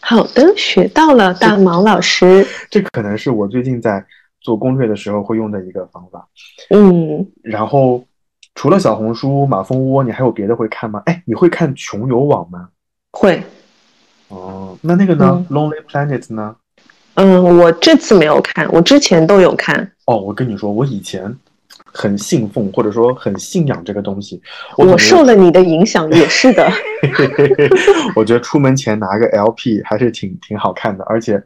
[0.00, 2.44] 好的，学到了，大毛老师。
[2.68, 4.04] 这可能是我最近在
[4.40, 6.26] 做攻略的时候会用的一个方法。
[6.70, 7.24] 嗯。
[7.44, 8.04] 然后
[8.56, 11.00] 除了小红书、马蜂窝，你还有别的会看吗？
[11.06, 12.70] 哎，你会看穷游网吗？
[13.12, 13.40] 会。
[14.26, 16.56] 哦，那那个呢？Lonely Planet 呢？
[17.14, 19.92] 嗯，我这次没有看，我之前都有看。
[20.06, 21.36] 哦，我跟你说，我以前
[21.92, 24.40] 很信奉或者说很信仰这个东西。
[24.76, 26.70] 我受了你的影响，也是的。
[28.14, 31.42] 我觉得出门前拿个 LP 还是挺挺好看的，而且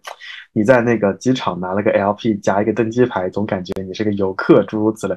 [0.53, 5.16] 你在那个机场拿了个 LP 夹一个登机牌，总感觉你是个游客，诸如此类。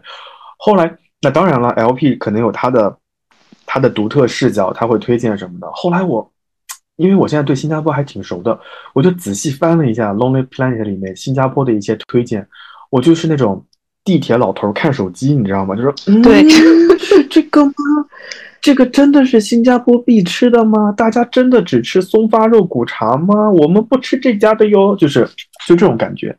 [0.58, 2.98] 后来，那当然了，LP 可能有它的
[3.66, 5.70] 它的独特视角，他会推荐什么的。
[5.74, 6.32] 后来我，
[6.96, 8.60] 因为我现在对新加坡还挺熟的，
[8.94, 12.48] 我就仔细翻了一下《Lonely Planet》里面新加坡的一些推荐，
[12.90, 13.66] 我就是那种。
[14.08, 15.76] 地铁老头看手机，你知道吗？
[15.76, 15.92] 就说
[16.24, 16.48] ：“对，
[16.98, 17.74] 是这个吗？
[18.62, 20.94] 这个真的是新加坡必吃的吗？
[20.96, 23.52] 大家真的只吃松发肉骨茶吗？
[23.52, 25.28] 我们不吃这家的哟。”就是
[25.68, 26.34] 就这种感觉。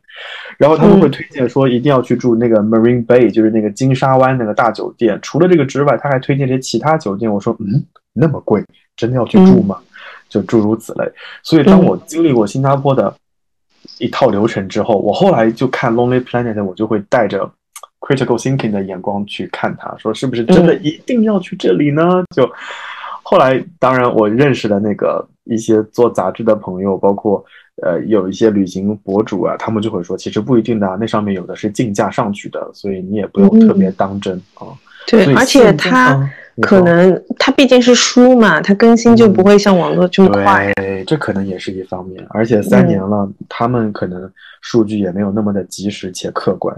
[0.57, 5.19] 然后他们会推荐说一定要去住那个 Marine Bay，就是那个金沙湾那个大酒店。
[5.21, 7.31] 除了这个之外，他还推荐这些其他酒店。
[7.31, 8.65] 我说：“嗯，那么贵，
[8.97, 9.77] 真的要去住吗？”
[10.27, 11.05] 就诸如此类。
[11.43, 13.13] 所以当我经历过新加坡的
[13.99, 17.51] 一套流程之后，我后来就看 Lonely Planet，我就会带着。
[17.99, 22.23] Critical thinking 的眼光去看他，说是不是真的一定要去这里呢？
[22.35, 22.49] 就
[23.21, 27.43] 后来，当然我认识的那个一些做杂志的朋友，包括
[27.83, 34.67] 呃有一些旅行博主啊，他们就会说，其实不一定的，那上面有的是竞价上去的，所以你也不用特别当真啊。
[35.05, 36.27] 对，而且它
[36.61, 40.71] 可能它毕竟是书嘛，它更新就不会像网络这么快。
[40.75, 44.31] 对，这可能也是一方面，而且三年了，他们可能
[44.61, 46.75] 数据也没有那么的及时且客观。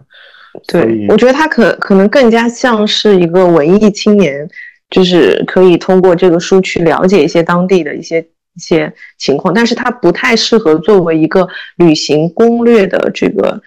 [0.68, 4.48] 对，我觉得他可可能更加像是一个文艺青年，
[4.90, 11.48] 就是可以通过这个书去了解一些当地的一些一些情况，但是他不太适合作为一个
[11.78, 13.62] 旅行攻略的这个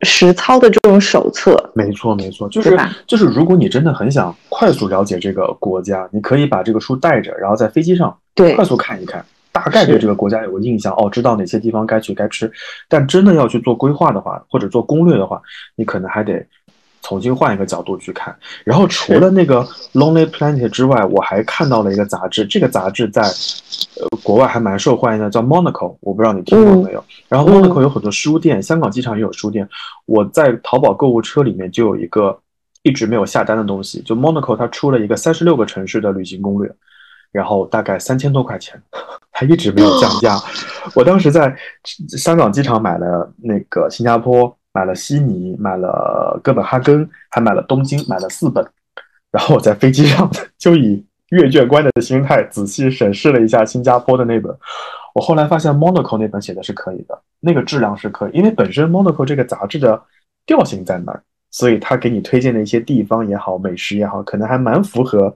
[0.00, 1.70] 实操的这种手册。
[1.74, 9.24] 没错，没错，就是就是，如果你真的很想快速了解这个国家，你可以把这个书带着，然后在飞机上对快速看一看。
[9.52, 12.50] 大概对这个国家有个印象哦，知道哪些地方该去该吃，
[12.88, 15.40] 但真的要去做规划的话，或者做攻略的话，
[15.76, 16.44] 你可能还得
[17.02, 18.34] 重新换一个角度去看。
[18.64, 27.04] 然后除了那个 Lonely Planet 之外，我还看到了一个杂志，这个杂志在呃国外还蛮受欢迎的，叫 Monaco，我不知道你听过没有。
[27.28, 29.68] 然后 Monaco 有很多书店，香港机场也有书店。
[30.06, 32.38] 我在淘宝购物车里面就有一个
[32.82, 36.74] 一直没有下单的东西，就 Monaco 它出了一个三十六个城市的旅行攻略。
[37.32, 38.80] 然后大概三千多块钱，
[39.32, 40.38] 它一直没有降价。
[40.94, 41.56] 我当时在
[42.16, 48.64] 香港机场买了那个新加坡，买了悉尼，买了哥本哈根，还买了东京，买了四本。
[49.30, 54.54] 然后我在飞机上 就以阅卷官的心态仔细审视了一下新加坡的那本。
[55.14, 60.02] 我后来发现 Monaco 那本写的是可以的，那个质量是可以，因为本身 Monaco 这个杂志的
[60.44, 65.34] 调性在那儿，所以他给你推荐的一些地方也好，美食也好，可能还蛮符合。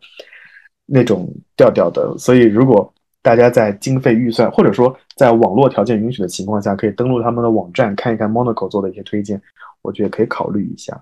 [0.86, 9.42] 那种调调的，所以如果大家在经费预算或者说在网络条件允许的情况下，可以登录他们的网站看一看 Monaco 做的一些推荐，
[9.82, 10.96] 我觉得可以考虑一下。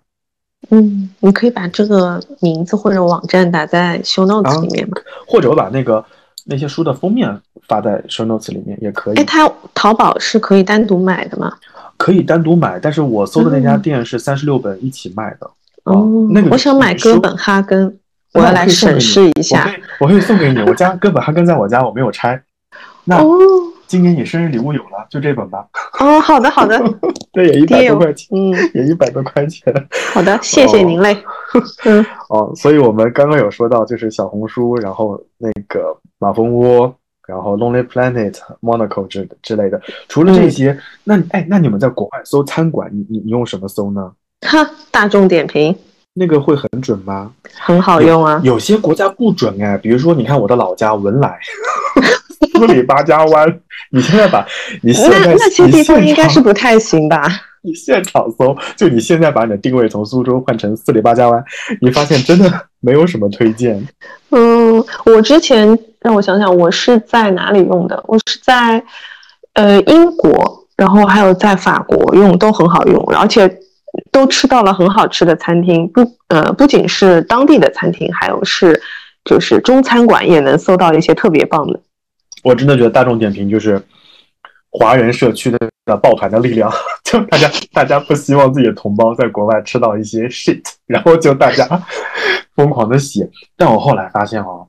[0.70, 6.02] 嗯，你可以把这个名字或者网站打在 show notes 里面嘛，或者我把那个
[6.46, 9.16] 那些书的封面发在 show notes 里面也可以。
[9.16, 11.52] 哎，它淘宝是可以单独买的吗？
[11.98, 15.50] 可以单独买，但是我搜的那家店是三十六本一起卖的。
[15.84, 17.98] 哦，那个我想买哥本哈根。
[18.34, 19.70] 我要来审视一下，
[20.00, 20.60] 我可以送给你。
[20.62, 22.40] 我家哥本哈根在我家，我没有拆。
[23.04, 23.22] 那
[23.86, 25.64] 今年你生日礼物有了，就这本吧。
[26.00, 26.82] 哦，好的好的。
[27.32, 29.72] 这，也一百多块钱，嗯，也一百多块钱。
[30.12, 31.16] 好的，谢谢您嘞。
[31.84, 32.04] 嗯。
[32.28, 36.92] 哦，所以我们刚刚有说到，就是小红书，然后那个马蜂窝，
[37.28, 39.80] 然后 Lonely Planet、Monaco 之之类的。
[40.08, 44.10] 除了这些，那哎，那你们在国外搜餐馆，你你你用什么搜呢？
[44.40, 45.76] 哈，大众点评。
[46.16, 47.32] 那个会很准吗？
[47.58, 48.40] 很好用啊。
[48.44, 51.36] 有些国家不准哎，比如说，你看我的老家文莱，
[52.56, 53.60] 斯里巴加湾，
[53.90, 54.46] 你现在把
[54.82, 57.26] 你现在那些地方应该是不太行吧？
[57.62, 61.42] 你现场搜，就你现在把你的定位从苏州换成斯里巴加湾，
[61.80, 62.48] 你发现真的
[62.78, 63.84] 没有什么推荐。
[64.30, 68.00] 嗯，我之前让我想想，我是在哪里用的？
[68.06, 68.80] 我是在
[69.54, 73.52] 呃英国，然后还有在法国用，都很好用，而且。
[74.10, 78.80] 都吃到了很好吃的餐厅，不呃不仅是当地的餐厅，还有是
[79.24, 81.80] 就是中餐馆也能搜到一些特别棒的。
[82.42, 83.82] 我真的觉得大众点评就是
[84.70, 86.70] 华人社区的的抱团的力量，
[87.04, 91.66] 就大家大家不希望自己的同胞在国外吃到一些 shit，然后就大家
[92.54, 93.28] 疯狂的写。
[93.56, 94.66] 但我后来发现哦，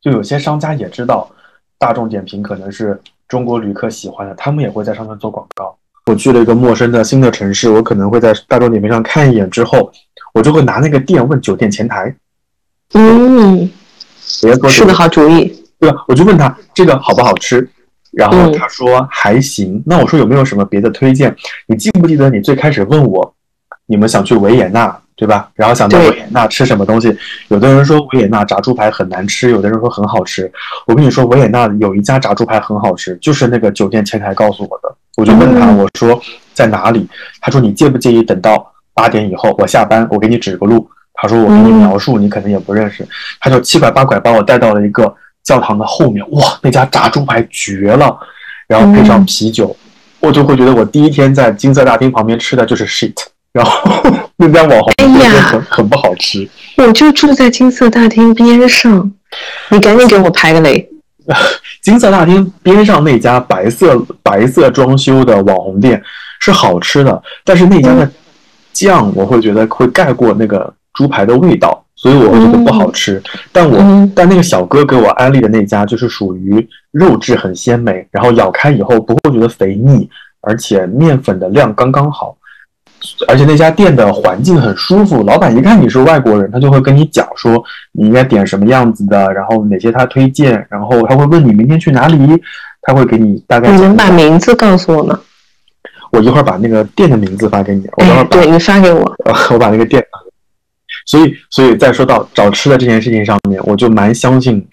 [0.00, 1.30] 就有些商家也知道
[1.78, 5.76] 大众点评可能是中国旅客喜欢的，他们也会在上面做广告。
[6.10, 9.90] 我去了一个陌生的新的城市，我可能会在大众点评上看一眼，之后
[10.34, 12.14] 我就会拿那个店问酒店前台。
[12.92, 13.70] 嗯，
[14.18, 15.56] 是个好主意。
[15.80, 16.04] 对吧？
[16.08, 17.66] 我就问他这个好不好吃，
[18.12, 19.82] 然后他说还行。
[19.86, 21.34] 那我说有没有什么别的推荐？
[21.68, 23.34] 你记不记得你最开始问我，
[23.86, 25.50] 你们想去维也纳，对吧？
[25.54, 27.14] 然后想到维也纳吃什么东西，
[27.48, 30.50] 有的人说维也纳炸猪排很难吃，有的人说很好吃。
[30.86, 34.96] 我跟你说，维也纳有一家炸猪排很好吃，就是那个酒店前台告诉我的。
[35.18, 36.18] 我就问他，我说
[36.54, 37.06] 在哪里？
[37.38, 40.88] 他说你介不介意等到八点以后我下班，我给你指个路。
[41.12, 43.06] 他说我给你描述，你可能也不认识。
[43.40, 45.14] 他就七拐八拐把我带到了一个
[45.44, 48.18] 教堂的后面，哇，那家炸猪排绝了，
[48.66, 49.76] 然后配上啤酒，
[50.20, 53.14] 我就会觉得我第一天在金色大厅旁边吃的就是 shit。
[53.52, 54.02] 然后
[54.36, 56.48] 那家网红店很很不好吃。
[56.76, 59.12] 我就住在金色大厅边上，
[59.70, 60.88] 你赶紧给我排个雷。
[61.82, 66.02] 金色大厅边上那家白色白色装修的网红店
[66.40, 68.10] 是好吃的，但是那家的
[68.72, 73.22] 酱我会觉得会盖过那个猪排的味道，所以我会觉得不好吃。
[73.52, 73.78] 但我
[74.14, 80.08] 但那个小哥给我安利的那家就是属于肉质很鲜美，然后咬开以后不会觉得肥腻，
[80.40, 82.36] 而且面粉的量刚刚好。
[83.28, 92.18] 而且那家店的环境很舒服，老板一看你是外国人，他就会跟你讲说你应该点什么样子的，然后哪些他推荐，然后他会问你明天去哪里，
[92.82, 93.70] 他会给你大概。
[93.70, 95.18] 你能把名字告诉我吗？
[96.12, 97.86] 我一会儿把那个店的名字发给你。
[97.96, 99.16] 我等会儿对你发给我。
[99.52, 100.04] 我把那个店。
[101.06, 104.66] 所以，所以再说到找吃的这件事情上面，我就蛮相信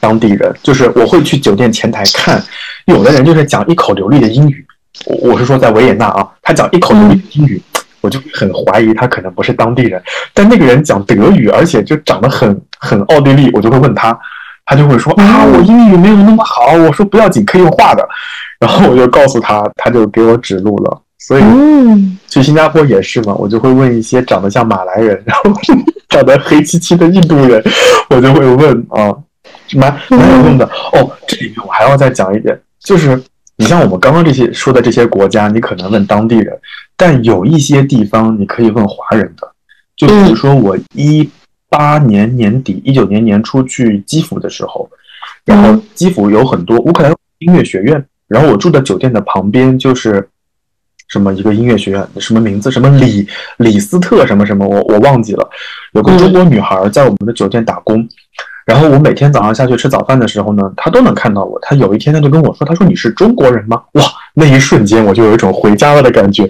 [0.00, 2.42] 当地人，就是我会去酒店前台看，
[2.86, 4.66] 有的人就是讲一口流利的英语。
[5.06, 7.62] 我我是说在维也纳啊，他讲一口流利的英语，
[8.00, 10.02] 我就很怀疑他可能不是当地人。
[10.32, 14.18] 但那个人讲德语，而且就长得很很奥地利，我就会问他，
[14.64, 16.72] 他就会说啊，我英语没有那么好。
[16.72, 18.06] 我说不要紧，可以用画的。
[18.58, 21.02] 然后我就告诉他，他就给我指路了。
[21.18, 21.42] 所以
[22.28, 25.52] 去新加坡也是嘛，我就会问一些长得像马来人，然后
[26.08, 27.62] 长得黑漆漆的印度人，
[28.08, 29.14] 我就会问啊，
[29.74, 30.64] 蛮蛮有用的。
[30.92, 33.22] 哦，这里面我还要再讲一点，就是。
[33.56, 36.58] 你像我们刚刚这些说的这些国家，你可能问当地人，
[37.00, 39.50] 但有一些地方你可以问华人的。
[39.96, 41.28] 就比如说我一
[41.70, 44.88] 八年年底、一九年年初去基辅的时候，
[45.46, 50.28] 然后基辅有很多乌克兰音乐学院，然后我住的酒店的旁边就是
[51.08, 52.70] 什么一个音乐学院，什么名字？
[52.70, 53.26] 什么李
[53.56, 54.66] 李斯特什么什么？
[54.66, 55.50] 我我忘记了。
[55.92, 58.06] 有个中国女孩在我们的酒店打工。
[58.66, 61.58] 然后我每天早上下去吃早饭的时候呢，他都能看到我。
[61.60, 64.04] 他有一天他就跟我说：“他说你是中国人吗？”哇，
[64.34, 66.48] 那一瞬间我就有一种回家了的感觉。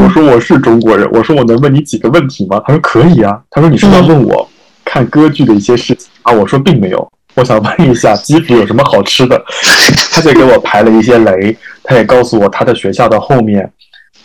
[0.00, 2.62] 我说我是中国人，我说我能问你几个问题吗？
[2.64, 3.40] 他说可以啊。
[3.50, 4.48] 他说你是在问我
[4.84, 6.32] 看歌剧的一些事情啊？
[6.32, 9.42] 我说并没有，我想问一下基辅有什么好吃的。
[10.12, 13.68] 他就给我排了一些雷，他也告诉我他的学校的后面。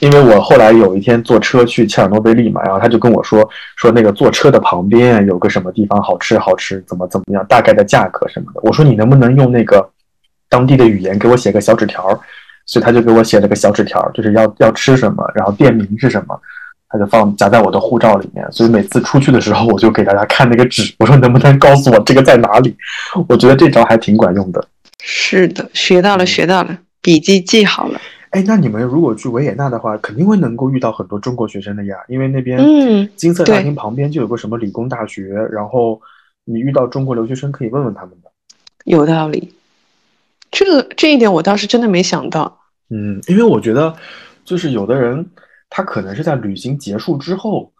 [0.04, 8.60] 因为我后来有一天坐车去切尔诺贝利嘛，然后他就跟我说说那个坐车的旁边有个什么地方好吃好吃，怎么怎么样，大概的价格什么的。
[8.64, 9.90] 我说你能不能用那个
[10.50, 12.06] 当地的语言给我写个小纸条？
[12.66, 16.38] 所以他就给我写了个小纸条，就是要要吃什么，然后店名是什么，
[16.90, 18.46] 他就放夹在我的护照里面。
[18.52, 22.76] 所以每次出去的时候，我就给大家看那个纸，我说能不能告诉我这个在哪里？
[23.30, 24.66] 我觉得这招还挺管用的。
[25.02, 28.02] 是的，学到了，学到了，笔记记好了。
[28.34, 32.60] 哎，那你们如果去维也纳的话，肯定会能够遇到很多中国学生的呀，因为那边
[33.16, 36.02] 金色大厅旁边就有个什么理工大学，然后
[36.44, 38.32] 你遇到中国留学生可以问问他们的。
[38.86, 39.54] 有道理，
[40.50, 42.60] 这个这一点我倒是真的没想到。
[42.90, 43.96] 嗯，因为我觉得
[44.44, 45.24] 就是有的人
[45.70, 47.72] 他可能是在旅行结束之后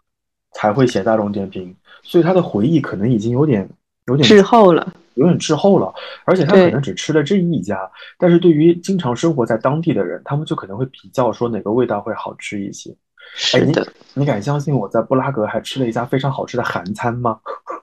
[0.52, 1.74] 才会写大众点评，
[2.04, 3.68] 所以他的回忆可能已经有点
[4.06, 4.94] 有点滞后了。
[5.14, 5.92] 有点滞后了，
[6.24, 7.78] 而且他可能只吃了这一家，
[8.18, 12.94] 但是对于经常生活在当地的人，他们就可能会比较说哪个味道会好吃一些。
[13.36, 17.38] 是的，你敢相信我在布拉格还吃了一家非常好吃的韩餐吗？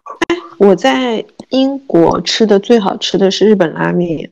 [0.60, 4.30] 我在英国吃的最好吃的是日本拉面，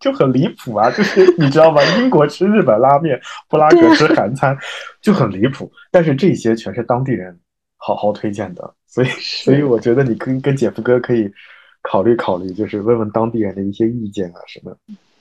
[0.00, 0.90] 就很离谱啊！
[0.90, 1.80] 就是你知道吗？
[1.98, 4.56] 英国吃日本拉面，布拉格吃韩餐，
[5.00, 5.72] 就很离谱。
[5.90, 7.38] 但是这些全是当地人
[7.78, 11.32] 好好推荐的，所以所以我觉得你跟跟姐夫哥可以。
[11.82, 14.76] 考虑考虑，就是问问当地人的一些意见啊什么。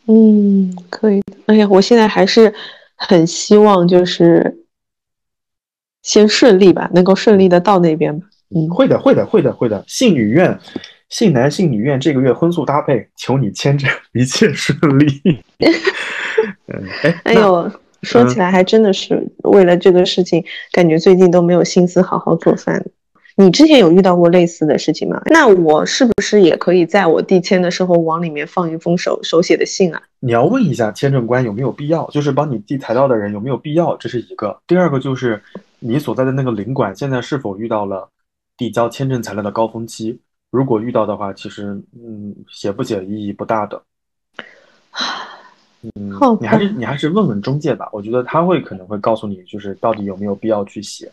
[0.08, 1.22] 嗯，可以。
[1.46, 2.54] 哎呀，我现在还是
[2.96, 4.66] 很希望，就是
[6.02, 8.28] 先顺利吧，能够顺利的到那边吧。
[8.56, 9.84] 嗯，会的，会的，会的，会的。
[9.88, 10.60] 信女愿，
[11.10, 15.06] 信男信女愿，这个月荤素搭配，求你牵着一切顺利。
[16.68, 22.84] 嗯，哎，哎呦，说起来还真的是为了这个事情，感觉最近都没有心思好好做饭。
[23.42, 25.22] 你之前有遇到过类似的事情吗？
[25.28, 30.04] 那我是不是也可以在我递签的时候往里面放一封手手写的信啊？
[30.20, 34.60] 你要问一下签证官有没有必要，就是帮你递材料的人有没有必要，这是一个。
[34.68, 35.42] 第二个就是
[35.80, 38.10] 你所在的那个领馆现在是否遇到了
[38.58, 40.20] 递交签证材料的高峰期？
[40.52, 43.82] 如果遇到的话，其实嗯，写不写意义不大的。
[45.96, 46.12] 嗯，
[46.42, 51.10] 你还是你还是问问中介吧，我觉得他会可能会告诉你，就是到底有没有必要去写。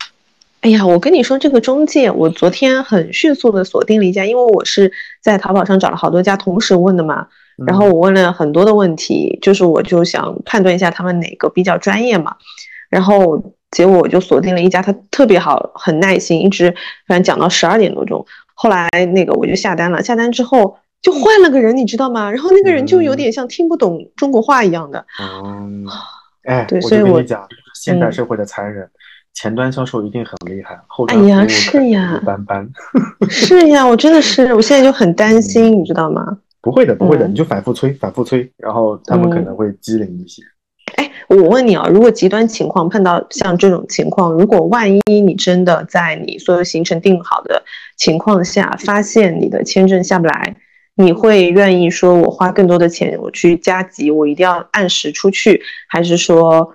[0.66, 4.90] 哎呀，我跟你说，这个中介，我昨天很迅速的锁定了一家，因为我是
[5.22, 7.28] 在淘宝上找了好多家同时问的嘛，
[7.68, 12.34] 然后我问了很多的问题，就是我就想判断一下他们哪个比较专业嘛，
[12.90, 13.40] 然后
[13.70, 16.74] 结果我就锁定了一家，他特别好，很耐心，一直
[17.06, 22.28] 反正讲到十二点多钟，后来那个我就下单了，下单之后就换了个人，你知道吗？
[22.28, 25.06] 然后那个人就有点像听不懂中国话一样的。
[25.22, 25.86] 嗯，
[26.42, 27.46] 哎，对，所以我跟你讲，
[27.80, 28.90] 现代社会的残忍。
[29.36, 32.66] 前端销售一定很厉害，后端哎呀，是呀，一般般。
[33.28, 36.38] 是呀，我真的是，我现在就很担心，你知道吗？
[36.62, 40.42] 不会的，不会的，你就反复催，反复催，然后他们可能会机灵一些。
[40.96, 47.62] 哎，我问你啊，如果极端情况碰到像这种情况，如果万一你真的在你所有行程定好的
[47.98, 50.56] 情况下，发现你的签证下不来，
[50.94, 55.60] 你会愿意说我花更多的钱我去加急，我一定要按时出去，
[55.90, 56.72] 还是说？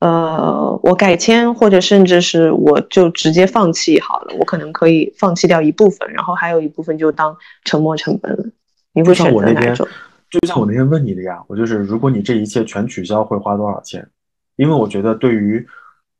[0.00, 4.36] 呃，我改签，或者甚至是我就直接放弃好了。
[4.38, 8.44] 我可能可以放弃掉一部分，然后还有一部分就当沉没成本了。
[8.92, 9.86] 你会选择哪种？
[10.30, 14.08] 就像我那天问你的呀，我就是如果你这一切全取消，会花多少钱？
[14.56, 15.66] 因为我觉得对于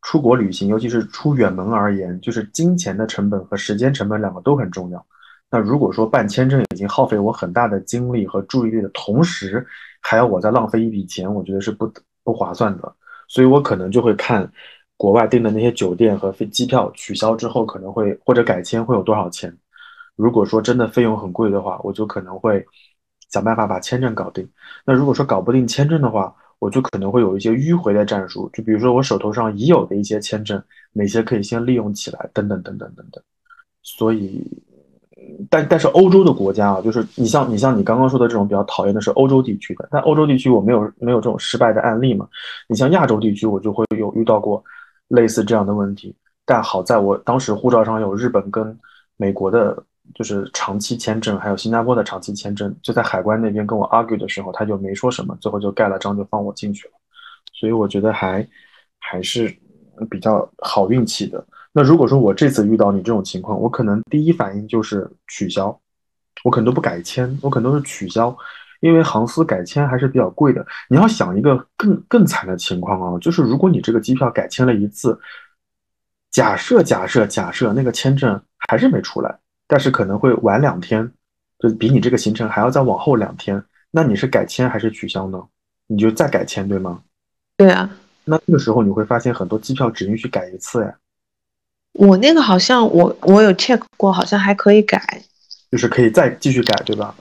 [0.03, 5.05] 出国旅行，尤其是出远门而言，就是金钱的成本和时间成本两个都很重要。
[5.51, 9.65] 那如果说办签证已经耗费我很大的精力和注意力的同时，
[10.01, 11.93] 还要我再浪费一笔钱，我觉得是不
[12.25, 12.93] 不划算的。
[13.29, 14.51] 所以我可能就会看
[14.97, 19.57] 国外订的那些酒店和飞机票取消之后，可能会或者改签会有多少钱。
[20.17, 22.67] 如果说真的费用很贵的话，我就可能会
[23.31, 24.49] 想办法把签证搞定。
[24.85, 30.61] 那如果说搞不定签证的话，我就可能会有一些迂回的战术，就比如说我手头上已有的一些签证，
[30.93, 33.23] 哪些可以先利用起来，等等等等等等。
[33.83, 34.43] 所以。
[35.51, 42.27] 但但是欧洲的国家啊，就是你像你像你刚刚说的这种比较讨厌的是欧洲地区的，但欧洲地区我没有没有这种失败的案例嘛。
[42.69, 44.63] 你像亚洲地区，我就会有遇到过
[45.09, 46.15] 类似这样的问题。
[46.45, 48.79] 但好在我当时护照上有日本跟
[49.17, 49.77] 美国的，
[50.15, 56.95] 就是长期签证，还有新加坡的长期签证，就在海关那边跟我 argue 的时候，他就没说什么，最后就盖了章就放我进去了。
[57.53, 58.47] 所以我觉得还
[58.99, 59.55] 还是
[60.09, 61.45] 比较好运气的。
[61.79, 65.67] 那如果说我这次遇到你这种情况，我可能第一反应就是取消，
[66.43, 68.37] 我可能都不改签，我可能都是取消，
[68.81, 70.67] 因为航司改签还是比较贵的。
[70.89, 75.17] 你要想一个更更惨的情况啊，就是如果你这个机票改签了一次，
[76.33, 81.09] 假设假设假设那个签证还是没出来，但是可能会晚两天，
[81.61, 83.63] 就比你这个行程还要再往后两天，
[83.93, 85.41] 那你是改签还是取消呢？
[85.87, 87.01] 你就再改签对吗？
[87.57, 87.89] 对啊。
[88.25, 90.93] 那这个时候你会发现很多机票只允许改一次呀。
[91.93, 95.01] 我那个好像我我有 check 过，好像还可以改，
[95.71, 97.15] 就是可以再继续改，对吧？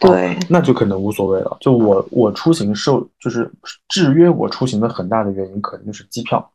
[0.00, 1.56] 对，那就可能无所谓了。
[1.60, 3.50] 就我我出行受就是
[3.88, 6.50] 制约我出行的很大的原因，可能就是机票，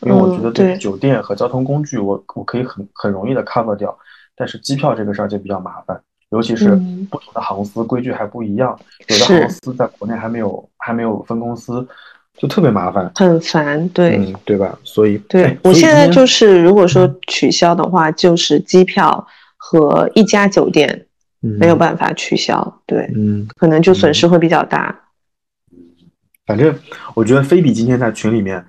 [0.00, 3.96] 因为我觉得对酒店和交通工具，我我可以很很容易的 cover 掉，
[4.36, 6.76] 但是机票这个事儿就比较麻烦，尤其是
[7.10, 8.78] 不同的航司规矩还不一样，
[9.08, 11.88] 有的航司在国内还没有还没有分公司。
[12.38, 14.78] 就特别麻烦，很烦，对，对吧？
[14.84, 19.26] 所以，对我现在就是，如果说取消的话，就是机票
[19.56, 21.06] 和一家酒店
[21.40, 24.94] 没有办法取消，对，嗯，可能就损失会比较大。
[26.46, 26.72] 反正
[27.14, 28.64] 我觉得菲比今天在群里面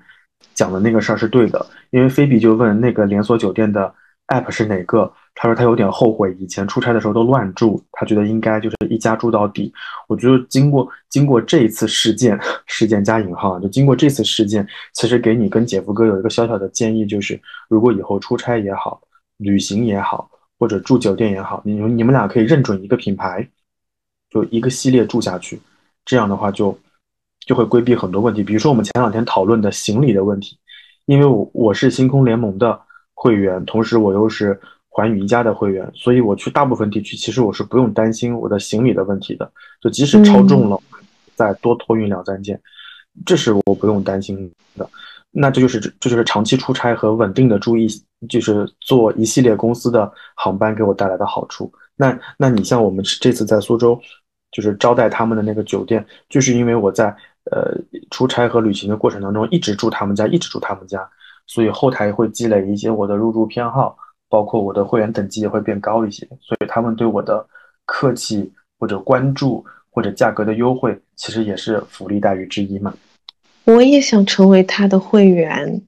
[0.54, 3.94] 讲的那个事儿是对的，因为菲比就问那个连锁酒店的
[4.28, 5.12] app 是哪个。
[5.40, 9.72] 他说他有点后悔，以前出差的时候都乱住，他觉得应该就是一家住到底。
[10.08, 19.00] 我觉得经过经过这一次事件，事件加引号，就经过这次事件，其实给你跟姐夫哥有一个小小的建议，就是如果以后出差也好，
[19.36, 23.48] 旅行也好，或者住酒店也好，你你们俩可以认准一个品牌，
[24.30, 25.60] 就一个系列住下去，
[26.04, 26.76] 这样的话就
[27.46, 28.42] 就会规避很多问题。
[28.42, 30.58] 比如说我们前两天讨论的行李的问题，
[31.06, 32.80] 因为我我是星空联盟的
[33.20, 34.58] 会员，同时我又是。
[34.90, 39.48] 环宇一家的会员，所以我去大部分地区，其实我是不用担心我的行李的问题的。
[39.80, 40.80] 就即使超重了，
[41.36, 42.60] 再多托运两三件，
[43.24, 44.90] 这是我不用担心的。
[45.30, 47.86] 那这就是这就是长期出差和稳定的注意，
[48.28, 51.70] 就是做一系列公司的航班给我带来的好处。
[51.94, 54.00] 那那你像我们这次在苏州，
[54.50, 57.14] 就是招待他们的那个酒店，就是因为我在
[57.52, 57.72] 呃
[58.10, 61.08] 出差和旅行的过程当中一直住他们家，一直住他们家，
[61.48, 63.96] 所以后台会积累一些我的入住偏好。
[64.30, 67.46] 包括我的会员等级也会变高一些，所以他们对我的
[67.86, 72.92] 客气或者关注或者价格的优惠，其实也是福利待遇之一嘛。
[73.64, 75.80] 我也想成为他的会员，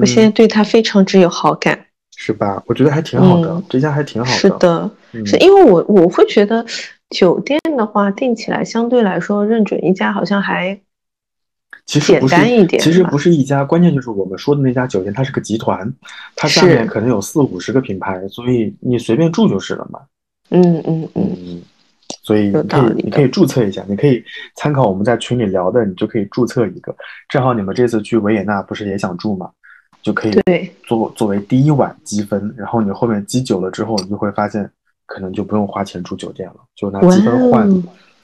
[0.00, 1.78] 我现在对他非常之有好感，
[2.16, 2.62] 是吧？
[2.66, 4.38] 我觉得还挺好的，这家还挺好的。
[4.38, 4.90] 是的，
[5.26, 6.64] 是因为我我会觉得
[7.10, 10.80] 酒店的话订起来相对来说认准一家好像还
[11.86, 15.92] 其实不是，其实不是一家，关键就是我们说的那家酒店，它是个集团，
[16.34, 20.00] 它下面可能有四五十个品牌，所以你随便住就是了嘛。
[20.50, 21.62] 嗯嗯嗯。
[22.22, 24.22] 所以你可以你可以注册一下，你可以
[24.56, 26.94] 参考我们在群里聊的，你就可以注册一个。
[27.28, 29.50] 正好你们这次去维也纳不是也想住嘛？
[30.02, 30.32] 就可以
[30.84, 34.70] 作作为第一晚积分，然后你后面积久了之后，你就会发现
[35.04, 37.68] 可能就不用花钱住酒店了，就拿积分换。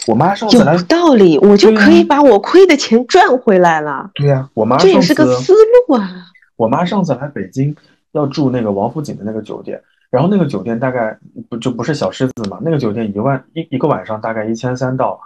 [0.06, 4.10] 我妈上次来有道理，我就可以把我亏的钱赚回来了。
[4.14, 6.08] 对呀，我妈这也是个思路啊。
[6.56, 7.74] 我妈上次来北京
[8.12, 9.80] 要住那个王府井的那个酒店。
[10.10, 11.16] 然后那个酒店大概
[11.48, 12.58] 不就不是小狮子嘛？
[12.62, 15.20] 那个酒店一万一一个晚上大概一千三到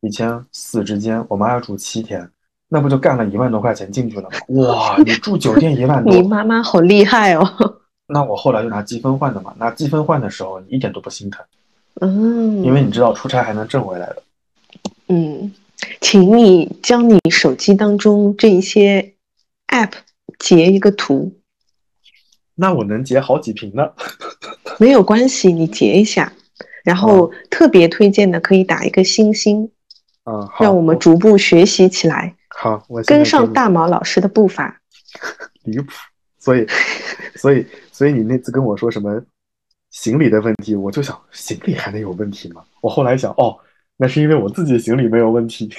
[0.00, 1.22] 一千四之间。
[1.28, 2.26] 我妈要住七天，
[2.66, 4.62] 那不就干了一万多块钱进去了吗？
[4.64, 7.46] 哇，你住酒店一万多， 你妈妈好厉害哦。
[8.06, 11.44] 那我后来就拿积分换的嘛，拿积分换的时候你一点都不心疼，
[12.00, 14.22] 嗯，因为你知道出差还能挣回来的。
[15.08, 15.52] 嗯，
[16.00, 19.14] 请你将你手机当中这一些
[19.68, 19.92] app
[20.38, 21.36] 截一个图。
[22.54, 23.90] 那我能截好几屏呢，
[24.78, 26.32] 没有关系，你截一下，
[26.84, 29.70] 然后特别推荐的可以打一个星星，
[30.24, 32.34] 嗯，让我们逐步学习起来。
[32.48, 34.80] 好，我跟上大毛老师的步伐。
[35.64, 35.92] 离谱，
[36.38, 36.66] 所以，
[37.36, 39.22] 所以，所以你那次跟我说什么
[39.90, 42.62] 行李的问题，我就想行李还能有问题吗？
[42.80, 43.56] 我后来想，哦，
[43.96, 45.70] 那是因为我自己行李没有问题。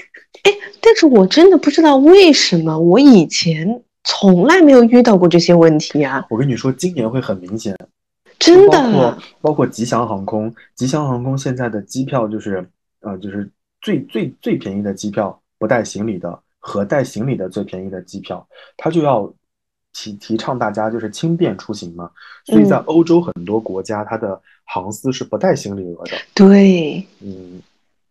[0.43, 0.51] 哎，
[0.82, 3.84] 但是我真的不知道为什么我以前。
[4.03, 6.26] 从来没有遇到过这些问题啊！
[6.32, 7.78] 我跟你说，今年会很明显，
[8.39, 8.72] 真的。
[8.72, 12.68] 包括包括吉祥航空，吉祥航空现在的机票就是，
[13.01, 13.47] 呃，就是
[13.80, 18.45] 最最最便宜的机票，不带行李的和带行李的最便宜的机票，
[18.76, 19.32] 它就要
[19.94, 22.10] 提提倡大家就是轻便出行嘛。
[22.46, 26.12] 所以在欧洲很多国家，它的航司是不带行李额的。
[26.34, 27.62] 对，嗯，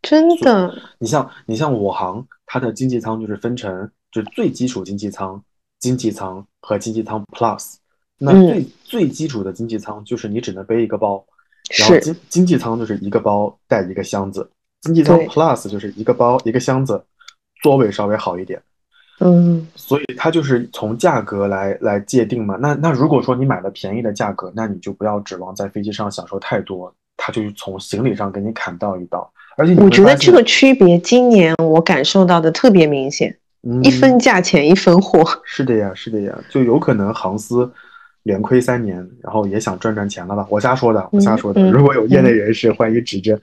[0.03, 0.74] 真的。
[0.99, 5.43] 你像你像我航，它的经济舱就是分成就最基础经济舱。
[5.81, 7.76] 经济舱和经济舱 Plus，
[8.18, 11.24] 那最最基础的经济舱就是你只能背一个包，
[11.78, 14.51] 然后经经济舱就是一个包带一个箱子，
[14.83, 17.03] 经济舱 Plus 就是一个包一个箱子，
[17.62, 18.62] 座位稍微好一点。
[19.21, 22.57] 嗯，所以它就是从价格来来界定嘛。
[22.61, 29.31] 那那如果说你买了便宜的价格，那你就不要指望在飞机上享受太多，它就是从行李上给你砍到一刀。
[29.57, 33.37] 而且我觉得这个区别今年我感受到的特别明显。
[33.83, 37.71] 一分价钱一分货，是的呀，是的呀，就有可能航司
[38.23, 40.47] 连亏三年，然后也想赚赚钱了吧？
[40.49, 41.71] 我瞎说的，我瞎说的。
[41.71, 43.39] 如果有业内人士，欢迎指正。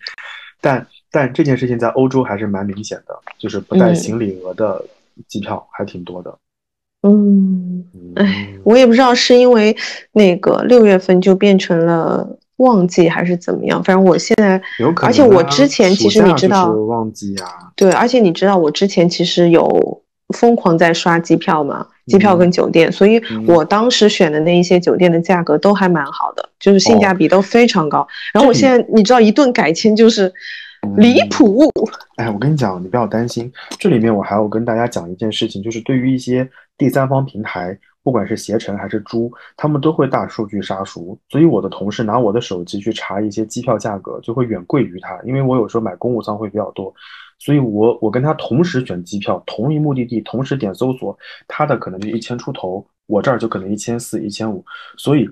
[0.60, 4.84] 但但这件事情在欧洲还是蛮明显的，就是不带行李额的
[5.28, 6.38] 机票还挺多的。
[7.04, 9.76] 嗯，哎，我也不知道是因为
[10.12, 14.62] 那个六月份就变成了旺季还是怎么样，反正我现在，
[15.02, 20.02] 而且我之前其实你知道，旺季啊，对，而且你知道我之前其实有。
[20.36, 28.06] 疯狂在刷机票嘛，机票跟酒店，所以我当时选的那一些酒店的价格都还蛮好的，就是性价比都非常高。
[28.34, 30.30] 然后我现在你知道一顿改签就是
[30.98, 31.72] 离谱。
[32.16, 46.94] 哎，我跟你讲，你不要担心，这里面我还要跟大家讲一件事情，就是对于一些第三方平台，不管是携程还是猪，他们都会大数据杀熟，所以我的同事拿我的手机去查一些机票价格，就会远贵于他，因为我有时候买公务舱会比较多。
[47.40, 51.16] 所以，我我跟他同时选机票，同一目的地，同时点搜索，
[51.48, 54.66] 他的可能就一千出头，我这儿就可能一千四、一千五。
[54.98, 55.30] 所以，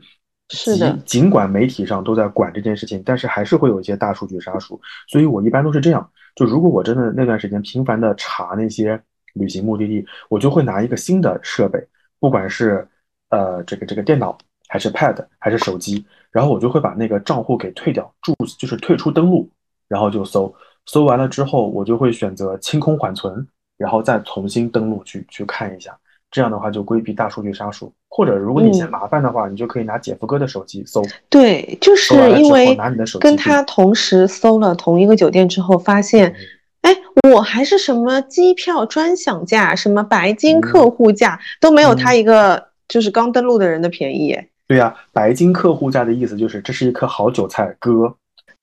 [0.50, 4.80] 是的，尽管媒体上都在管这件事情，但是还是会有一些大数据杀熟。
[5.08, 9.02] 所以我一般都是这样，就如果我真的那段时间频繁的查那些
[9.34, 11.80] 旅行目的地，我就会拿一个新的设备，
[12.20, 12.88] 不管是
[13.30, 14.38] 呃这个这个电脑，
[14.68, 19.50] 还是 Pad，还是手机，然后我就会把那个账户给退掉，注就是退出登录，
[19.88, 20.54] 然后就搜。
[20.86, 25.98] 搜完了之后，我就会选择清空缓存，然后再重新登录去去看一下。
[26.36, 27.90] 这样的话就规避大数据杀熟。
[28.10, 31.02] 或者如果你嫌麻烦的话，你就可以拿姐夫哥的手机搜。
[31.30, 32.78] 对，就是因为
[33.22, 36.36] 跟他同时搜了同一个酒店之后，发现，
[36.82, 36.94] 哎，
[37.30, 44.38] 我还是什么机票专享价、什么白金客户价都没有他一个就是刚登录的人的便宜。
[44.68, 48.14] 对呀，白金客户价的意思就是这是一颗好韭菜，哥。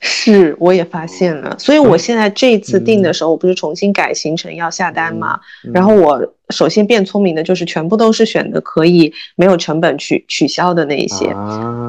[0.05, 5.39] 是，我也发现了，所以我现在这次订的时候，我不是重新改行程要下单嘛？
[5.73, 11.33] 然后我首先变聪明的就是全部都是选的可以没有成本取取消的那一些，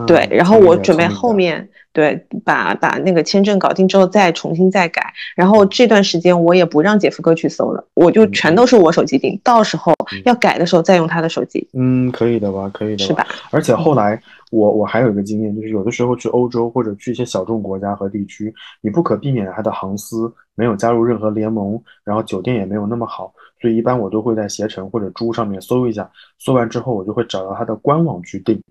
[0.05, 9.91] 对，然后我准备后面对把把那个签证搞定之后再重新再改，然后这段时间我也不让姐夫哥去搜了，我就全都是我手机订，到时候
[10.23, 11.67] 要改的时候再用他的手机。
[11.73, 12.69] 嗯，可以的吧？
[12.71, 13.25] 可以的，是吧？
[13.49, 14.21] 而且后来。
[14.53, 28.61] 我我还有一个经验，就是有的时候去欧洲或者去一些小众国家和地区，你不可避免它的航司没有加入任何联盟，然后酒店也没有那么好，所以一般我都会在携程或者猪上面搜一下，搜完之后我就会找到它的官网去订，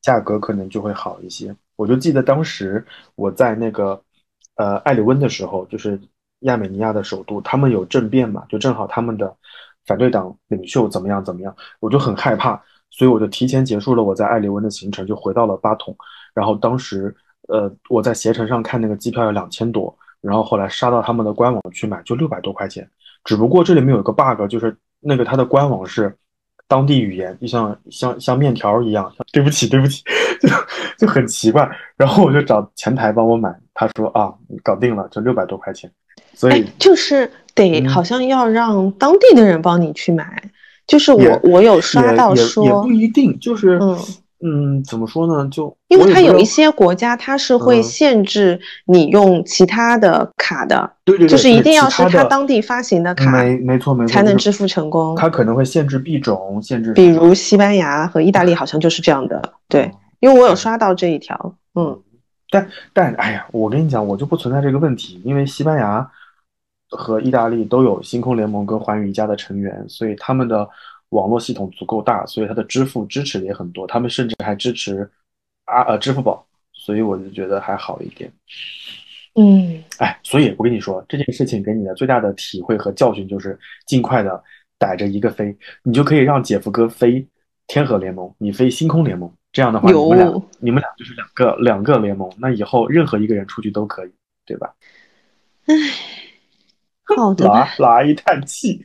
[0.00, 1.54] 价格可能就会好一些。
[1.76, 2.82] 我就记得当时
[3.14, 4.00] 我在那个
[4.56, 6.00] 呃艾里温的时候，就是
[6.40, 9.36] 亚美尼亚的首都，他们有政变嘛，就正好他们的
[9.84, 12.62] 反对党领袖怎么样怎么样，我就很害怕。
[12.90, 15.96] 所以我就提前结束了我在艾利文的行程，就回到了巴统。
[16.34, 17.14] 然后当时，
[17.48, 22.88] 呃，我在携程上看那个机票要两千多，然后后来杀到他们的官网去买，就六百多块钱。
[23.24, 26.16] 只不过这里面有一个 bug，就是那个它的官网是
[26.66, 29.12] 当地语言，就像像像面条一样。
[29.32, 30.02] 对不起，对不起，
[30.40, 30.48] 就
[30.98, 31.68] 就很奇怪。
[31.96, 34.32] 然后我就找前台帮我买，他说啊，
[34.62, 35.90] 搞定了，就六百多块钱。
[36.34, 40.42] 所以就是得好像要让当地的人帮你去买。
[40.88, 43.98] 就是我，我有刷到说，也不一定，就是嗯
[44.40, 45.46] 嗯，怎么说呢？
[45.52, 55.14] 就因为它有一些国家，它是会限制你用其他的卡的，对对，就是一定要是它当地发行的卡，没没错没错，才能支付成功。
[55.14, 62.00] 它可能会限制币种，限制，比如西班牙和意大利好像就是这样的，对，因为我有刷到这一条，嗯，
[62.48, 66.10] 但但哎呀，我跟你讲，我就不存在这个问题，因为西班牙。
[66.90, 70.68] 和意大利都有星空联盟跟寰宇一家的成员，所以他们的
[71.10, 73.86] 网络系统足够大，所以它的支付支持也很多。
[73.86, 75.08] 他们甚至还支持
[75.66, 78.32] 啊呃支付宝，所以我就觉得还好一点。
[79.34, 84.42] 嗯，哎，所以我跟你说这件事情给你的最大的体会和教训就是尽快的
[84.78, 87.24] 逮着一个飞，你就可以让姐夫哥飞
[87.66, 94.10] 天河联盟，你飞星空联盟，这样的话你们俩你们俩就是两个两个联盟，那以后任何一个人出去都可以，
[94.46, 94.74] 对吧？
[95.66, 95.74] 唉。
[97.16, 97.46] 好的，
[97.78, 98.84] 老阿姨叹气。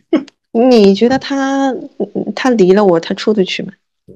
[0.51, 1.73] 你觉得他
[2.35, 3.71] 他离了我，他出得去吗？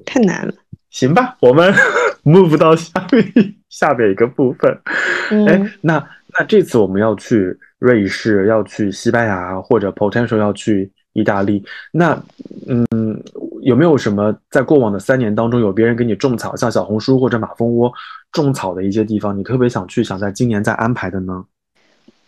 [0.06, 0.52] 太难了。
[0.90, 1.72] 行吧，我们
[2.24, 4.80] move 到下面下面一个部分。
[5.46, 6.02] 哎，那
[6.38, 11.62] 那这次我们要去瑞士，要去西班牙，或者 potential 要去意大利。
[11.92, 12.18] 那
[12.66, 12.86] 嗯，
[13.62, 17.92] 有没有什么在过往的三年当中，有别人给你种草，像小红书或者马蜂窝
[18.32, 21.44] 种草的一些地方，你特别想去，想在今年再安排的呢？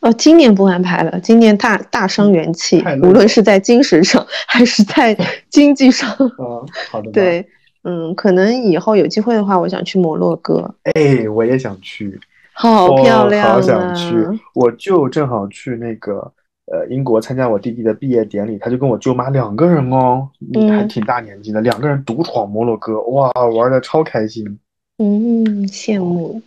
[0.00, 5.14] 哦，今年不安排了，今年大大伤元气，无论是在精神上还是在
[5.50, 6.10] 经济上。
[6.18, 7.10] 嗯，好的。
[7.10, 7.46] 对，
[7.84, 10.74] 嗯，可能以后有机会的话，我想去摩洛哥。
[10.94, 12.18] 哎，我也想去，
[12.54, 13.52] 好漂亮啊！
[13.52, 14.14] 好想去，
[14.54, 16.32] 我舅正好去那个
[16.72, 20.26] 呃英国参加我弟弟的毕业典礼，他就跟我舅妈两个人哦，
[20.70, 24.58] 还挺大年纪的，两个人独闯摩洛哥，哇，玩的超开心。
[24.96, 26.40] 嗯，羡慕。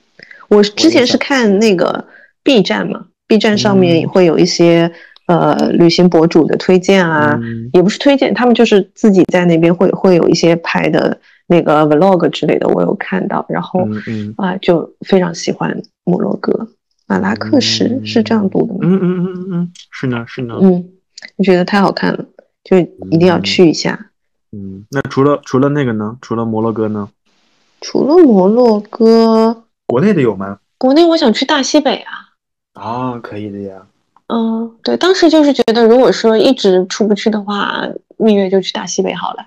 [0.49, 2.04] 我之前是看那个
[2.41, 3.06] B 站嘛。
[3.34, 4.91] B 站上面也会有一些
[5.25, 7.39] 呃旅行博主的推荐啊，
[7.73, 13.88] 也不是推荐，他们就是自己在那边会会有一些拍的那个 vlog 之类的，我有看到，然后
[14.38, 16.67] 啊就非常喜欢摩洛哥
[17.07, 18.79] 马拉喀什是这样读的吗？
[18.84, 20.86] 嗯嗯嗯嗯嗯，是呢是呢，嗯，
[21.38, 22.23] 我觉得太好看了，
[22.63, 24.11] 就一定要去一下。
[24.51, 26.17] 嗯，那除了除了那个呢？
[26.21, 27.09] 除了摩洛哥呢？
[27.81, 30.59] 除了摩洛哥，国内的有吗？
[30.77, 32.11] 国内我想去大西北啊。
[32.74, 33.86] 啊，可以的呀。
[34.28, 37.84] 嗯，对，当时就是觉得，如果说一直出不去的话，
[38.17, 39.45] 蜜月就去大西北好了。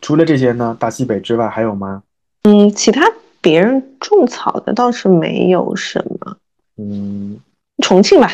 [0.00, 2.02] 除了这些呢，大西北之外还有吗？
[2.44, 3.02] 嗯，其他
[3.42, 6.36] 别人种草的倒是没有什么。
[6.78, 7.38] 嗯，
[7.82, 8.30] 重庆吧，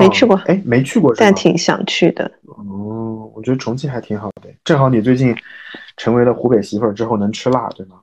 [0.00, 0.36] 没去过。
[0.46, 2.30] 哎，没去过，但挺想去的。
[2.46, 5.36] 哦，我觉得重庆还挺好的，正好你最近
[5.96, 7.96] 成为了湖北媳妇儿之后能吃辣，对吗？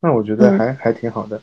[0.00, 1.40] 那我觉得还还挺好的。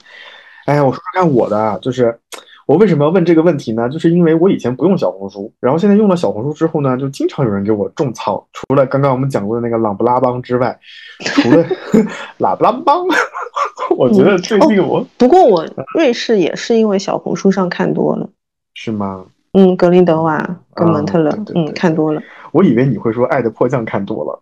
[0.66, 2.20] 哎呀，我说说看我的啊，就是。
[2.66, 3.90] 我为什么要问这个问题呢？
[3.90, 8.48] 就是因为我以前不用小红书，然后现在用了小红书之后呢，就经常有人给我种草。
[8.54, 10.80] 除了刚刚我们讲过的那个朗布拉邦之外，
[11.20, 11.66] 除了
[12.40, 13.06] 拉布拉邦，
[13.98, 18.30] 我觉得最近我不过我瑞士也是因为小红书上看多了，
[18.74, 19.26] 是吗？
[19.54, 22.22] 嗯，格林德瓦跟蒙特勒，嗯，看多了。
[22.52, 24.40] 我以为你会说《爱的迫降》看多了，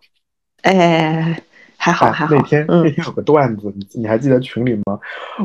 [0.62, 1.42] 哎。
[1.84, 4.96] 还好还好，那天那天有个段子，你你还记得群里吗？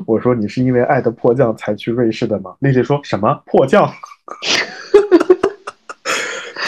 [0.05, 2.53] 我说你是因为爱的迫降才去瑞士的吗？
[2.59, 3.91] 丽丽说什么迫降？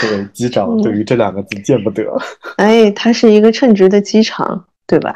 [0.01, 2.03] 这位机长对于这两个字见不得。
[2.55, 5.15] 哎，他是一个称职的机场，对吧？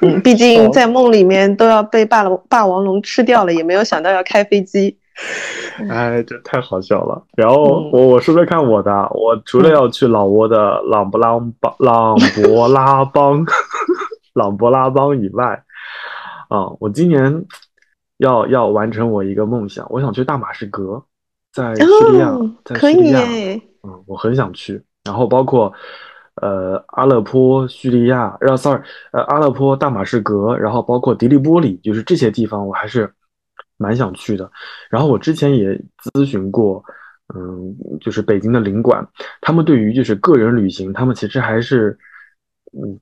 [0.00, 4.96] 嗯，毕竟在梦里面都要被霸龙霸王龙吃掉了，也没有想到要开飞机。
[5.88, 7.22] 哎，这太好笑了。
[7.36, 13.44] 然后我我说说看我的，我除了要去老挝的朗布拉邦、 朗勃拉邦、
[14.34, 15.62] 朗勃拉邦以外，
[16.48, 17.44] 啊，我今年
[18.18, 21.02] 要要完成我一个梦想，我想去大马士革，
[21.52, 21.82] 在叙
[22.12, 23.20] 利亚，在叙利亚，
[23.82, 24.82] 嗯，我很想去。
[25.04, 25.72] 然后包括
[26.42, 28.82] 呃阿勒颇、叙利亚，然后 sorry，
[29.12, 33.12] 呃阿勒颇、大马士革，然后包括迪利波里，就是这些地方，我还是
[33.80, 34.48] 蛮想去的。
[34.88, 35.76] 然后我之前也
[36.14, 36.84] 咨询过，
[37.34, 39.04] 嗯，就是北京的领馆，
[39.40, 41.98] 他们对于就是个人旅行，他们其实还是
[42.72, 43.00] 嗯。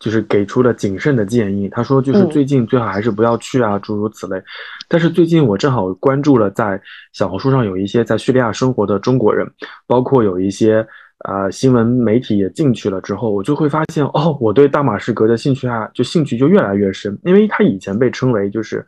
[0.00, 1.68] 就是给出了谨慎的建议。
[1.68, 4.42] 他说，就是最近最好还是不要去啊，诸如此类。
[4.88, 6.82] 但是最近我正好关注了，在
[7.12, 9.48] 小红书上有一些在叙利亚生活的中国人，
[9.86, 10.84] 包括有一些
[11.24, 18.84] 呃新闻媒体也进去了之后，我就会发现，哦，我对大马士革的兴趣啊，就兴趣就越来越深，因为他以前被称为就是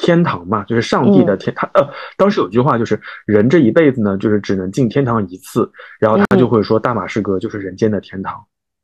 [0.00, 1.54] 天堂嘛，就是上帝的天。
[1.54, 1.86] 他呃，
[2.16, 5.70] 当时有句话就是人这一辈子呢，就是只能进天堂一次，
[6.00, 8.34] 然后他就会说大马士革就是人间的天堂。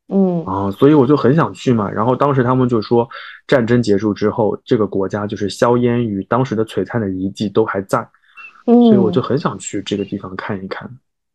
[0.09, 1.91] 嗯啊，所以我就很想去嘛。
[1.91, 3.09] 然后当时他们就说，
[3.49, 8.07] 战争结束之后，这个国家就是硝烟与当时的璀璨的遗迹都还在，
[8.67, 10.89] 嗯所以我就很想去这个地方看一看。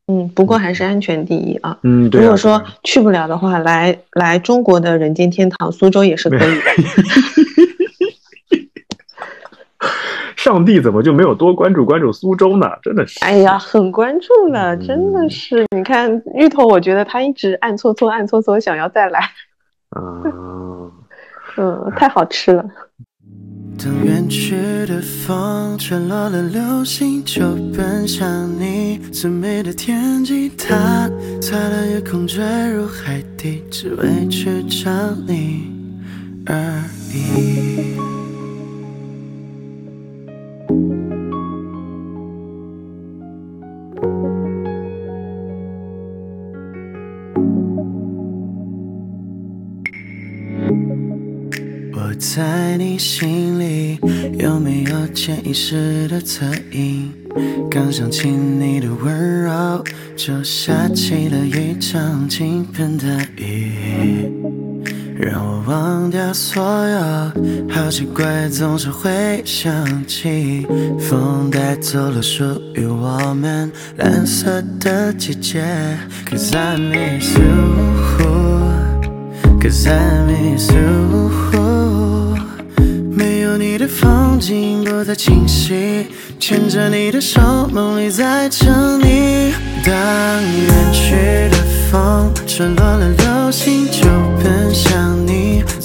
[0.07, 1.77] 嗯，不过还是安全第一啊。
[1.83, 6.45] 嗯，如果说去不了的话，来来中国的人间天堂苏州也是可以的。
[10.43, 12.65] 上帝怎么就没有多关注关注苏州呢？
[12.81, 15.63] 真的是，哎呀，很关注呢，真的是。
[15.75, 19.19] 你看芋头，我觉得他一直暗搓搓、暗搓搓，想要再来。
[19.91, 20.23] 啊，
[21.57, 22.65] 嗯，太好吃了。
[23.77, 24.55] 当远去
[24.87, 27.41] 的风吹落了流星，就
[27.77, 28.27] 奔向
[28.59, 30.49] 你最美的天际。
[30.49, 31.07] 它
[31.39, 34.89] 擦亮夜空，坠入海底，只为去找
[35.27, 35.71] 你
[36.47, 36.55] 而
[37.13, 38.20] 已。
[51.93, 53.99] 我在你心里
[54.39, 57.11] 有没有潜意识的侧影？
[57.69, 59.83] 刚想起你的温柔，
[60.15, 64.00] 就下起了一场倾盆的雨。
[65.71, 66.99] 忘掉所有，
[67.73, 70.67] 好奇怪总是会想起，
[70.99, 72.43] 风带走了属
[72.75, 75.63] 于我们蓝色的季节。
[76.29, 78.19] Cause I miss you，Cause
[79.89, 81.31] I miss you，
[83.09, 86.07] 没有你的风景不再清晰，
[86.37, 87.39] 牵着你的手，
[87.71, 89.53] 梦里在等你。
[89.85, 91.55] 当远去的
[91.89, 94.01] 风吹落了流星，就
[94.43, 95.20] 奔向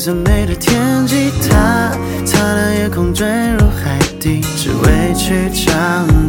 [0.06, 1.32] 最美的天际。
[1.50, 1.90] 它
[2.24, 3.26] 擦亮夜空，坠
[3.58, 5.72] 入海底，只为去找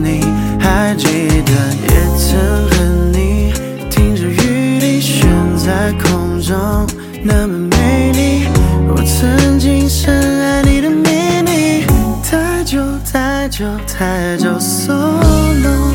[0.01, 0.25] 你。
[0.59, 1.05] 还记
[1.45, 1.51] 得
[1.83, 2.39] 也曾
[2.71, 3.53] 和你
[3.91, 6.87] 听着雨滴悬在空中，
[7.21, 8.47] 那么美丽。
[8.89, 10.11] 我曾经深
[10.41, 11.85] 爱你的秘密，
[12.23, 12.81] 太久
[13.13, 15.93] 太久太久，so long。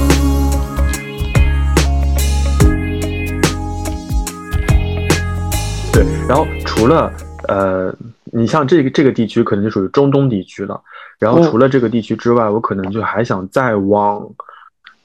[5.92, 7.12] 对，然后除了
[7.52, 7.94] 呃，
[8.32, 10.80] 你像这个这个地区可能就属于中东地区了。
[11.18, 14.28] 然后除了这个地区之外，我可能就还想再往，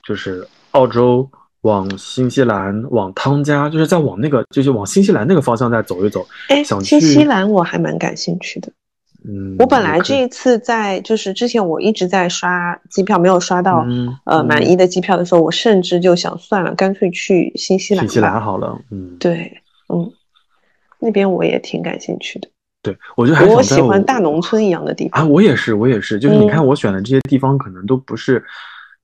[0.04, 1.30] 就是澳洲，
[1.62, 6.26] 往新西兰，往汤加，就是再往那个，就是往新西兰那个方向再走一走。
[6.50, 8.72] 哎，想新西兰我还蛮感兴趣的。
[9.28, 13.86] 嗯，我本来这一次在就是之前我一直在刷机票，没有刷到
[14.26, 18.04] 呃满意的机票的时候，我甚至就想算了，干脆去新西兰。
[18.06, 19.62] 新西兰好了，嗯，对，
[19.94, 20.12] 嗯。
[21.00, 22.50] 那边我也挺感兴趣的，
[22.82, 28.44] 对我就还我喜欢大农村一样的地方啊，我也是，我也是，就是你看我选的这些地方，可能都不是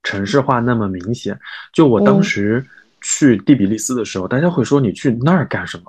[0.03, 1.37] 城市化那么明显。
[1.71, 2.65] 就我当时
[3.01, 5.83] 去第比利斯的时候，大家会说你去那儿干什么？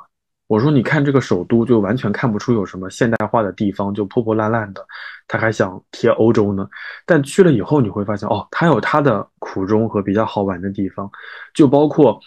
[0.47, 4.85] 我说你看这个首都，就完全看不出有什么现代化的地方，就破破烂烂的。
[5.27, 6.69] 他还想贴欧洲呢，
[7.07, 11.11] 但去了以后你会发现，哦，他有他的苦衷和比较好玩的地方，
[11.55, 12.21] 就包括。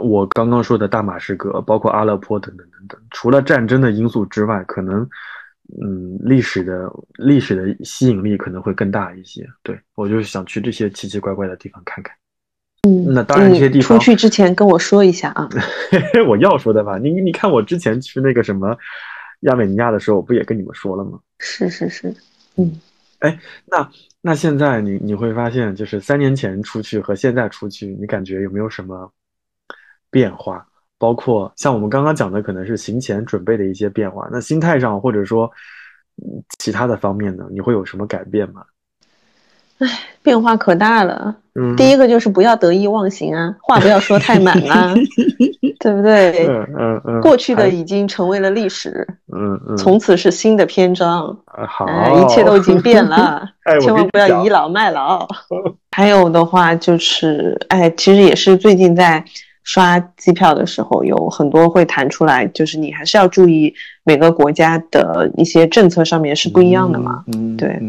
[0.00, 5.08] 我刚刚说的大马士革，包括阿勒颇等等等等，除了战争的因素之外，可能，
[5.82, 9.46] 嗯，历史的历史的吸引力可能会更大一些。
[9.62, 12.14] 对我就是想去这些奇奇怪怪的地方看看。
[12.88, 15.48] 嗯，那当然这些地方出去之前跟我说一下啊。
[16.26, 18.76] 我要说的吧，你你看我之前去那个什么
[19.40, 21.18] 亚美尼亚的时候，我不也跟你们说了吗？
[21.38, 22.14] 是是是，
[22.56, 22.72] 嗯，
[23.20, 23.90] 哎，那
[24.20, 29.12] 那现在你你会发现，就是三年前出去和现在出去，你感觉有没有什么？
[30.12, 30.64] 变化
[30.98, 34.28] 包括像我们刚刚讲的，可能是行前准备的一些变化。
[34.30, 35.50] 那心态上或者说
[36.60, 38.62] 其他的方面呢，你会有什么改变吗？
[39.78, 39.88] 唉，
[40.22, 41.34] 变化可大了。
[41.54, 44.94] 嗯，第一个就是不要得意忘形啊，话不要说太满啊，
[45.80, 46.46] 对不对？
[46.46, 47.20] 嗯嗯嗯。
[47.20, 49.04] 过去的已经成为了历史。
[49.34, 49.76] 嗯嗯。
[49.76, 51.36] 从此是新的篇章。
[51.66, 51.84] 好。
[52.22, 53.44] 一切都已经变了，
[53.82, 55.26] 千万不要倚老卖老。
[55.90, 59.24] 还有的话就是，哎，其实也是最近在。
[59.64, 63.72] 刷机票的时候，有很多会弹出来，就是你还是要注意
[64.04, 67.24] 每个国家的一些政策上面是不一样的嘛。
[67.34, 67.80] 嗯，对，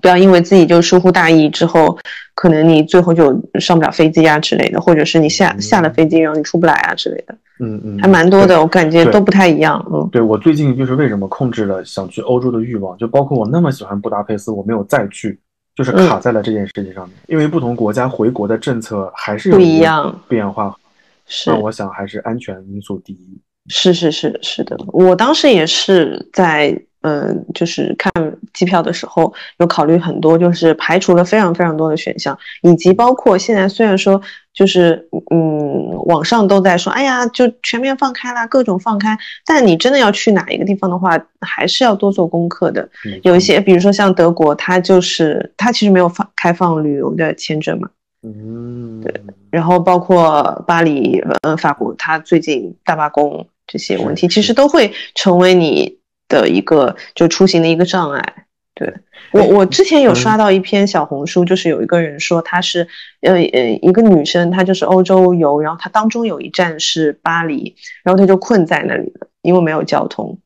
[0.00, 1.98] 不要因为自己就疏忽大意之后，
[2.34, 7.34] 可能你最后就上不了飞机啊之类的，或者是你下下了飞机然后你出不来啊之类的。
[7.60, 9.84] 嗯嗯，还蛮多的，我感觉都不太一样。
[9.92, 15.38] 嗯，对我最近就是为什么控制了想去欧洲的欲望，就包括我那么喜欢布达佩斯，我没有再去。
[15.78, 20.76] 就是卡在了这件事情上面，因为不同国家回国的政策还是不一样变化。
[21.24, 23.40] 是，那我想还是安全因素第一。
[23.68, 26.76] 是是是是的，我当时也是在。
[27.02, 28.12] 嗯，就是看
[28.52, 34.20] 机票的时候有考虑很多，就是排除了非常非常多的选项，以及包括现在虽然说
[34.58, 42.88] 就是嗯，网上都在说，哎呀，就全面放开啦，各种放开，但你真的要去哪一个地方的话，还是要多做功课的。
[43.22, 47.88] 有一些，比如说像德国，它就是它其实没有放开放旅游的签证嘛。
[48.24, 49.14] 嗯，对。
[49.50, 55.96] 然后包括巴黎，呃，法国，它最近大罢工这些问题，其实都会成为你。
[56.30, 58.34] 的一个就出行的一个障碍，
[58.78, 58.94] 对
[59.32, 62.86] 我我之前有刷到一篇小红书，就是有一个人说他是
[63.22, 67.74] 呃呃一个女生，她就是欧洲游，然后她当中有一站是巴黎，
[68.04, 70.38] 然后她就困在那里了，因为没有交通，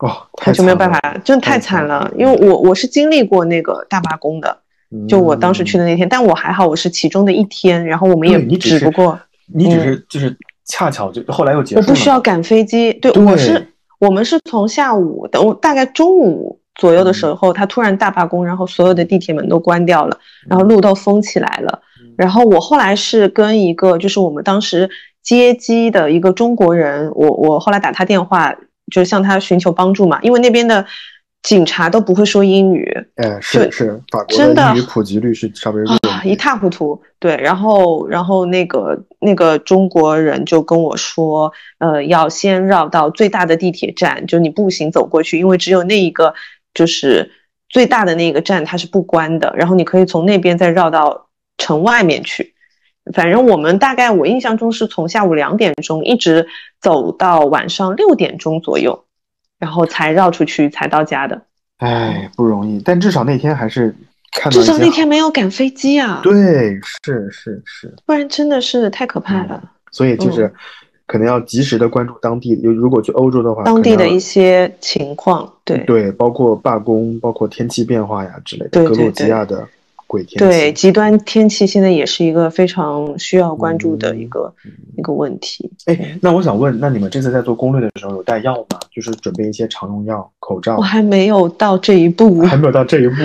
[0.00, 2.12] 哦，她就没有办法，真的太惨了。
[2.18, 4.54] 因为我我是经历过那个大罢工的，
[5.08, 13.66] 就我当时去的那天，但我还好，我是其中的一天，然后我们也只不过你只是就是恰巧就后来又结束了，我不需要赶飞机，对我是。
[13.98, 20.18] 我们是从下午等大概中午左右的时候，他突然大罢工，然后所有的地铁门都关掉了，
[20.48, 21.80] 然后路都封起来了。
[22.16, 24.88] 然后我后来是跟一个就是我们当时
[25.22, 28.54] 接机的一个中国人，我我后来打他电话，
[28.90, 30.86] 就是向他寻求帮助嘛，因为那边的。
[31.42, 37.02] 警察都不会说英语，哎，是是，法国的英语普及率是稍微弱一塌糊涂。
[37.18, 46.32] 对，然后然后那个那个中国人就跟我说，呃，要先绕到最大的地铁站，就你步行走过去，因为只有那一个
[46.74, 47.30] 就是
[47.68, 52.54] 最大的那个站它是不关的，然后你可以从那边再绕到城外面去。
[53.12, 56.46] 反正我们大概我印象中是从下午两点钟一直
[56.80, 59.04] 走到晚上六点钟左右。
[59.58, 61.40] 然后才绕出去才到家的，
[61.78, 62.82] 哎，不容易。
[62.84, 63.94] 但至少那天还是
[64.32, 64.58] 看到。
[64.58, 66.18] 至少那天没有赶飞机啊！
[66.20, 69.62] 对，是是是，不然真的是太可怕了。
[69.92, 70.52] 所以就是
[71.06, 79.66] 可能要及时的关注当地，如果去欧洲的话，当地的一些情况，对对，包括罢工，包括天气变化呀之类的，格鲁吉亚的
[80.06, 80.38] 鬼天气。
[80.38, 84.52] 对极端天气，现在也是一个非常需要关注的一个
[84.96, 85.70] 一个问题。
[85.86, 88.78] 哎，那我想问，那你们这次在做攻略的时候有带药吗？
[88.94, 90.76] 就是准备一些常用药、口罩？
[90.76, 93.16] 我还没有到这一步，还没有到这一步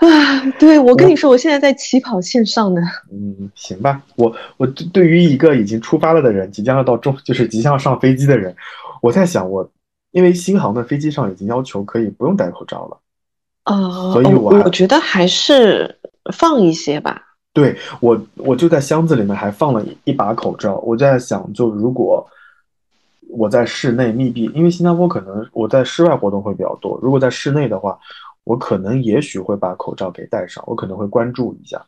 [0.00, 0.50] 啊！
[0.58, 2.80] 对，我跟你说，我现在在起跑线上呢。
[3.12, 4.02] 嗯，行吧。
[4.16, 8.54] 我我对于一个已经出发了的人，即将要到中，就是即将要上飞机的人，
[9.00, 9.70] 我在想，我
[10.10, 12.98] 因为新航的飞机上已经要求可以不用戴口罩了。
[13.64, 15.96] 啊，所以我我觉得还是。
[16.34, 17.20] 放一些吧，
[17.52, 20.76] 对我，我就在箱子里面还放了一把口罩。
[20.84, 22.24] 我在想，就如果
[23.30, 27.00] 我在室内密闭，因为新加坡可能我在室外活动会比较多。
[27.02, 27.98] 如果在室内的话，
[28.44, 31.84] 我可能也许会把口罩给戴上，我可能会关注一下。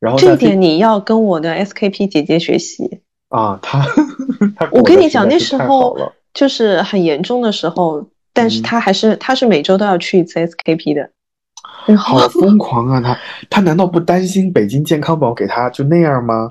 [0.00, 3.84] 然后这点你要跟我的 SKP 姐姐学习啊，她，
[4.72, 5.96] 我跟你讲，那时候
[6.34, 11.10] 就是很严重的时候，但是她还是她是每周都要去一次 SKP 的。
[11.96, 13.00] 好疯狂啊！
[13.00, 13.18] 他
[13.50, 16.48] 他难道不担心北京健康宝给他就那样吗？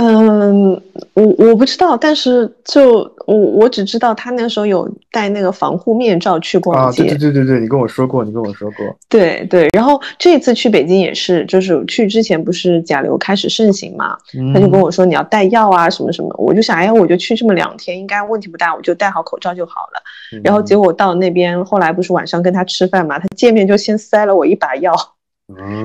[0.00, 0.70] 嗯，
[1.14, 7.02] 我我不知道，但是就我我只知道他那时候有戴那个防护面罩去逛街。
[7.02, 8.86] 啊，对对对对对，你跟我说过，你跟我说过。
[9.08, 14.16] 对对，然后这次去北京也是，就是去之前不是甲流开始盛行嘛，
[14.54, 20.02] 他就跟我说你要带药啊什么什么，我就想哎，我就去这么两天，应该问题不大，我就戴好口罩就好了。
[20.44, 24.94] 然后结果到那边，后来不是晚上跟他吃饭嘛，他见面就先塞了我一把药。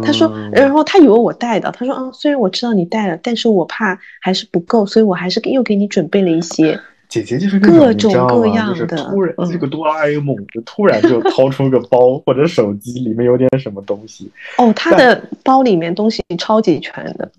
[0.03, 6.78] 他说，然后他以为我带的，他说，嗯，虽然我知道你带了，但是我怕还是不够，所以我还是又给你准备了一些。
[7.07, 14.31] 姐姐就是各种各样的，突然这个哆啦 A 梦就突然就掏出个包或者手机，里面有点什么东西。
[14.57, 17.31] 哦，他的包里面东西超级全的，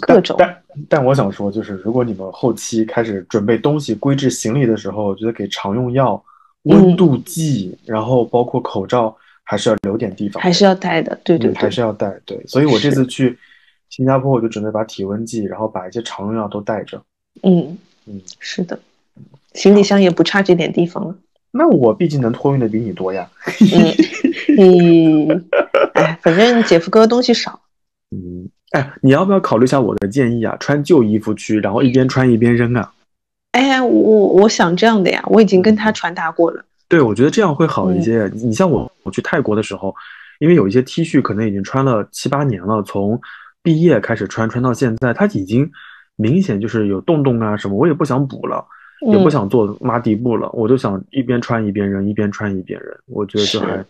[0.00, 0.36] 各种。
[0.38, 0.56] 但
[0.88, 6.20] 但我想说，就是如果你们后期开始准备东西归置行李的时候，我觉得给常用药、
[6.62, 9.14] 温度计，然后包括口罩。
[9.50, 12.38] 还是要留点地方，还是要带的，对对，还是要带，对。
[12.46, 13.34] 所以我这次去
[13.88, 17.02] 新加坡，我就准备把体温计，然后把一些常用药都带着。
[17.42, 18.78] 嗯嗯，是的，
[19.54, 21.16] 行李箱也不差这点地方了。
[21.50, 23.26] 那我毕竟能托运的比你多呀。
[23.72, 25.32] 嗯，你，
[25.94, 27.58] 哎，反正姐夫哥东西少。
[28.10, 30.54] 嗯，哎，你要不要考虑一下我的建议啊？
[30.60, 32.92] 穿旧衣服去，然后一边穿一边扔啊？
[33.52, 36.62] 哎，我我想这样的呀，我已经跟他传达过了。
[36.88, 38.30] 对，我觉得这样会好一些。
[38.32, 39.94] 你像我，我去泰国的时候，
[40.38, 43.20] 因为有一些 T 恤可能已经穿了七八年了，从
[43.62, 45.70] 毕业开始穿，穿到现在，它已经
[46.16, 48.64] 明显就是有洞洞啊什么，我也不想补了，
[49.12, 52.90] 也不想做抹底布了，我就想一边穿一边扔，一边穿一边扔。
[53.06, 53.84] 我觉得就还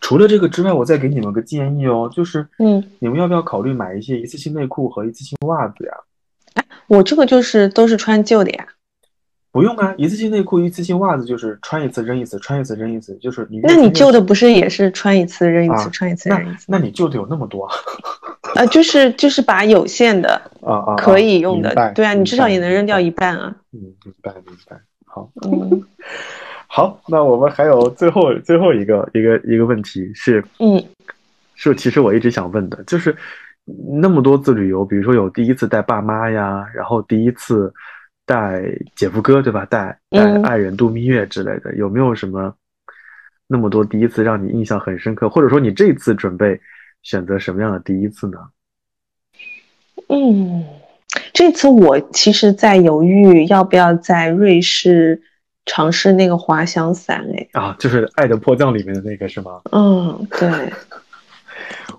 [0.00, 5.92] 除了这个之外，我再给你们个建议哦，就是嗯，你们要不要考虑买一些一次性内裤和一次性袜子呀？
[6.54, 8.66] 哎，我这个就是都是穿旧的呀。
[9.52, 13.60] 不用啊，一次性内裤、一次性袜子就是穿一次扔一次，穿一次扔一次，就是你。
[13.62, 16.64] 那你旧的不是也是穿一次扔一次，穿一次扔一次？
[16.68, 17.68] 那你旧的有那么多？
[18.54, 23.54] 啊，就是就是把有限的啊啊可以用的，对啊，你至少也能扔掉一半啊。
[23.72, 24.80] 嗯，明白明白。
[25.04, 25.82] 好，嗯，
[26.66, 30.82] 好，那我们还有最后最后一个一个一个问题是，嗯，
[31.54, 33.14] 是其实我一直想问的，就是
[34.00, 37.70] 那么多次旅游，比如说有第一次带爸妈呀，然后第一次。
[38.24, 38.62] 带
[38.94, 39.64] 姐夫哥对吧？
[39.66, 42.54] 带带爱人度蜜月之类的，有没有什么
[43.46, 45.28] 那么多第一次让你印象很深刻？
[45.28, 46.60] 或者说你这次准备
[47.02, 48.38] 选择什么样的第一次呢？
[50.08, 50.64] 嗯，
[51.32, 55.22] 这次我其实在犹豫要不要在瑞士
[55.66, 57.26] 尝试那个滑翔伞。
[57.34, 59.62] 哎，啊，就是《爱的迫降》里面的那个是吗？
[59.72, 60.72] 嗯，对。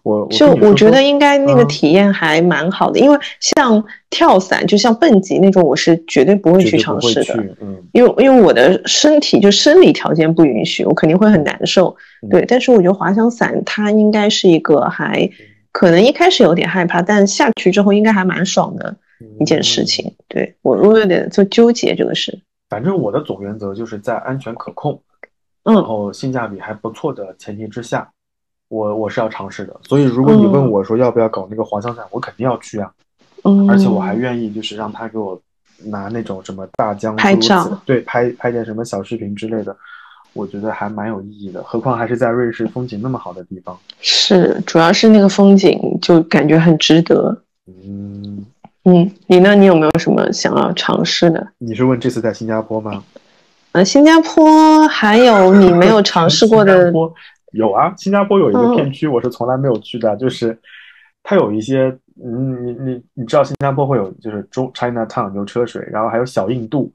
[0.03, 7.33] 我就我觉得应该那个体验还蛮好的，因为像跳伞，就像蹦极那种，我是绝对不会去尝试的。
[7.61, 11.95] 嗯，因为因为我的身体就生理条件不允许，我肯定会很难受。
[12.29, 15.29] 对，但是我觉得滑翔伞它应该是一个还
[15.71, 18.93] 可能一开始有点害怕，但下去之后应该还蛮爽的
[19.39, 20.13] 一件事情。
[20.27, 22.37] 对我我有点做纠结这个事。
[22.69, 25.01] 反正我的总原则就是在安全可控，
[25.63, 28.11] 然后性价比还不错的前提之下。
[28.73, 32.91] 我我是要尝试的，所以如果你问我说要不要搞那个滑翔伞，我肯定要去啊，
[33.43, 35.39] 嗯，而且我还愿意就是让他给我
[35.85, 39.77] 拿那种什么大疆拍照，对，拍拍点什么小视频之类的，
[40.33, 41.61] 我觉得还蛮有意义的。
[41.61, 47.37] 何况还是在瑞士风景那么好的地方，是，主要是那个风景就感觉很值得。
[47.67, 48.43] 嗯
[48.85, 49.53] 嗯，你呢？
[49.53, 51.47] 你有没有什么想要尝试的？
[51.59, 53.03] 你是问这次在新加坡吗？
[53.73, 56.91] 呃，新加坡还有你没有尝试过的？
[57.53, 60.57] 有啊，新加坡有一个片区，我是从来没有去的，就是
[61.21, 66.91] 它有一些，嗯，你你你知道新加坡会有就是中 China Town 牛车水，然后还有小印度，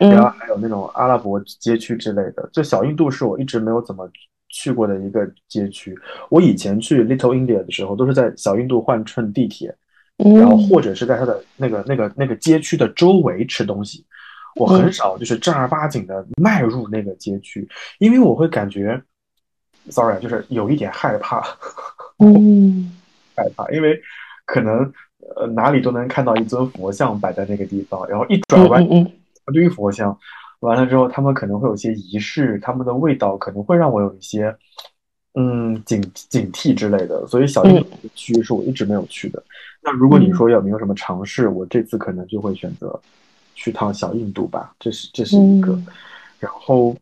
[0.00, 2.50] 然后还有那种阿拉伯街区之类的。
[2.52, 4.10] 这小印度是我一直没有怎么
[4.48, 5.96] 去过的一个街区。
[6.28, 9.72] 我以前去 Little India 的时候，都是在小印度换乘地铁，
[10.16, 14.04] 然后或者是在它的那个那个那个街区的周围吃东西。
[14.56, 17.68] 我很少就是正儿八经的迈入那个街区，
[18.00, 19.00] 因为我会感觉。
[19.90, 21.42] Sorry，就是有一点害怕，
[22.18, 22.92] 嗯，
[23.34, 24.00] 害怕，因为
[24.46, 24.92] 可能
[25.36, 29.06] 呃哪里都能看到一尊佛像摆在那个地方，然后一转弯一
[29.52, 30.16] 堆佛像，
[30.60, 34.54] 完了之后他们可能会有些仪式，他们的味道可能会让我有一些
[35.34, 39.42] 嗯警警惕之类的，所以小印度区是我一直没有去的。
[39.82, 43.00] 那如果你说有没有什么尝试，我这次可能就会选择
[43.54, 45.76] 去趟小印度吧，这是这是一个，
[46.38, 46.94] 然后。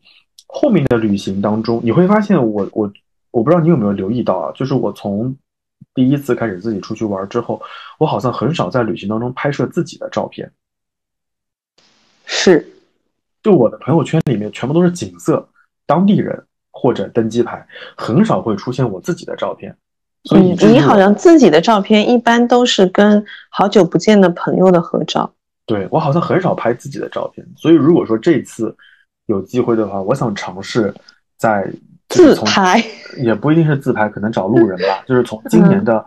[0.51, 2.91] 后面的旅行当中，你会发现我我
[3.29, 5.33] 我不知道你有没有留意到啊，就是我从
[5.93, 7.61] 第一次开始自己出去玩之后，
[7.99, 10.51] 我好像很少在旅行当中拍摄自己的照片。
[12.25, 12.67] 是，
[13.43, 15.47] 就我的朋友圈里面全部都是景色、
[15.85, 17.63] 当地人或者登机牌，
[17.95, 19.77] 很少会出现我自己的照片。
[20.23, 25.31] 所以你好像自己的照片一般都是跟好久不见的朋友的合照。
[25.67, 28.75] 对我好像很少拍自己的照片，所以如果说这次。
[29.29, 30.93] 有机会的话，我想尝试
[31.37, 31.71] 在
[32.09, 32.83] 自拍，
[33.17, 35.03] 也不一定是自拍，可能找路人吧。
[35.05, 36.03] 就是从今年的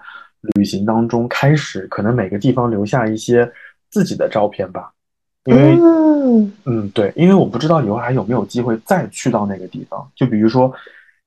[0.55, 3.49] 旅行当中开始，可能每个地方留下一些
[3.91, 4.91] 自己的照片吧。
[5.45, 5.79] 因为，
[6.65, 10.05] 嗯，对，因为我不知道以后还有没有机会再去到那个地方。
[10.17, 10.73] 就比如说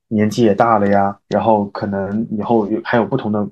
[0.08, 3.46] 年纪也大了呀，然后可能以后有还有不同的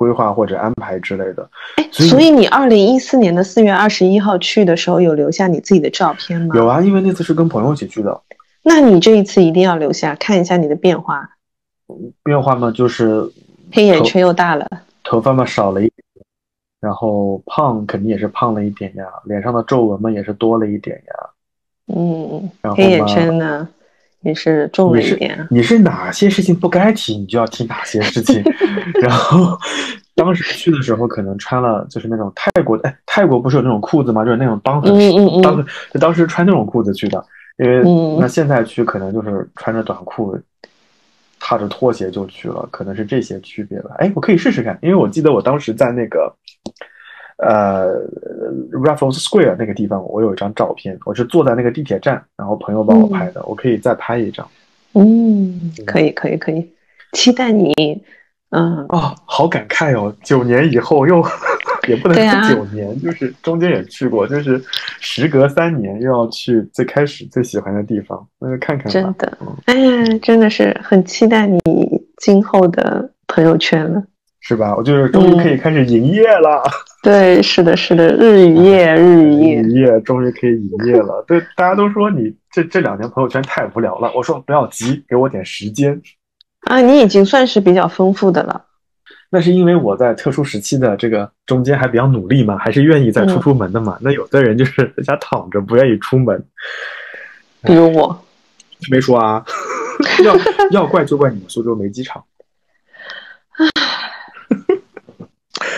[0.00, 1.46] 规划或者安排之类的。
[1.76, 6.54] 哎，所以你二零一四年的四月二十一号去的时候，有留下你自己的照片吗？
[6.56, 8.18] 有啊，因为那次是跟朋友一起去的。
[8.62, 11.28] 那你这一次一定要留下，看一下你的变化。
[12.22, 13.30] 变化嘛，就是
[13.72, 14.66] 黑眼圈又大了，
[15.04, 16.24] 头发嘛少了一点，
[16.80, 21.94] 然后胖肯定也是胖了一点呀，脸上的皱纹嘛也是多了一点呀。
[21.94, 23.68] 嗯，黑眼圈呢
[24.22, 25.46] 也是重了一点。
[25.50, 28.42] 你是哪些事情不该提，你就要提哪些事情，
[29.02, 29.58] 然后。
[30.16, 34.22] 当时去的时候，可能穿了就是那种泰国的，哎，泰国不是有那种裤子吗？
[34.22, 37.24] 就是那种裆很，当就当时穿那种裤子去的，
[37.56, 37.82] 因为
[38.20, 40.38] 那现在去可能就是穿着短裤，
[41.38, 43.92] 踏着拖鞋就去了，可能是这些区别吧。
[43.96, 46.30] 哎，我可以试试看，因为我记得我当时在那个
[47.42, 48.00] 呃
[48.72, 54.46] Raffles Square 那个地方，我有一张照片，我是坐在那个地铁站，然后朋友帮我拍的，我可以再拍一张。
[54.94, 56.68] 嗯，可以，可以，可以，
[57.12, 57.72] 期待你。
[58.50, 60.12] 嗯，哦，好感慨哦！
[60.24, 61.22] 九年以后又
[61.86, 64.60] 也不能说九年，就是中间也去过，就是
[64.98, 68.90] 时隔三年又要去最开始最喜欢的地方，那就看看吧。
[68.90, 71.60] 真的，哎呀，真的是很期待你
[72.16, 74.02] 今后的朋友圈了，
[74.40, 74.74] 是吧？
[74.74, 76.62] 我就是终于可以开始营业了。
[77.02, 81.22] 对，是的，是的，日与夜， 日与夜，日与夜，终于可以营业了。
[81.26, 86.00] 对，大家都说你这这两年朋友圈太无聊了，我说不要急，给我点时间。
[86.62, 88.64] 啊，你已经算是比较丰富的了。
[89.30, 93.96] 那是因为我在特殊时期的这个中间还比较努力嘛，还是愿意再出出门的嘛。
[94.00, 96.42] 那有的人就是在家躺着，不愿意出门。
[97.62, 98.24] 比如我，
[98.90, 99.44] 没说啊。
[100.24, 100.34] 要
[100.70, 102.24] 要怪就怪你们苏州没机场。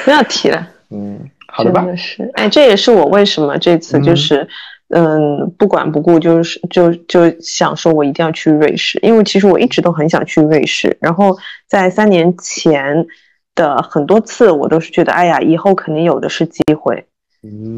[0.04, 0.66] 不要提了。
[0.90, 1.80] 嗯，好的吧。
[1.82, 4.48] 真的是，哎，这也是我为什么这次就是。
[4.94, 10.94] 嗯，不管不顾，就是就就想说，我一定要去瑞士，因为其实我一直都很想去瑞士。
[11.00, 11.34] 然后
[11.66, 13.06] 在三年前
[13.54, 17.06] 的很多次，我都是觉得，哎呀，以后肯定有的是机会。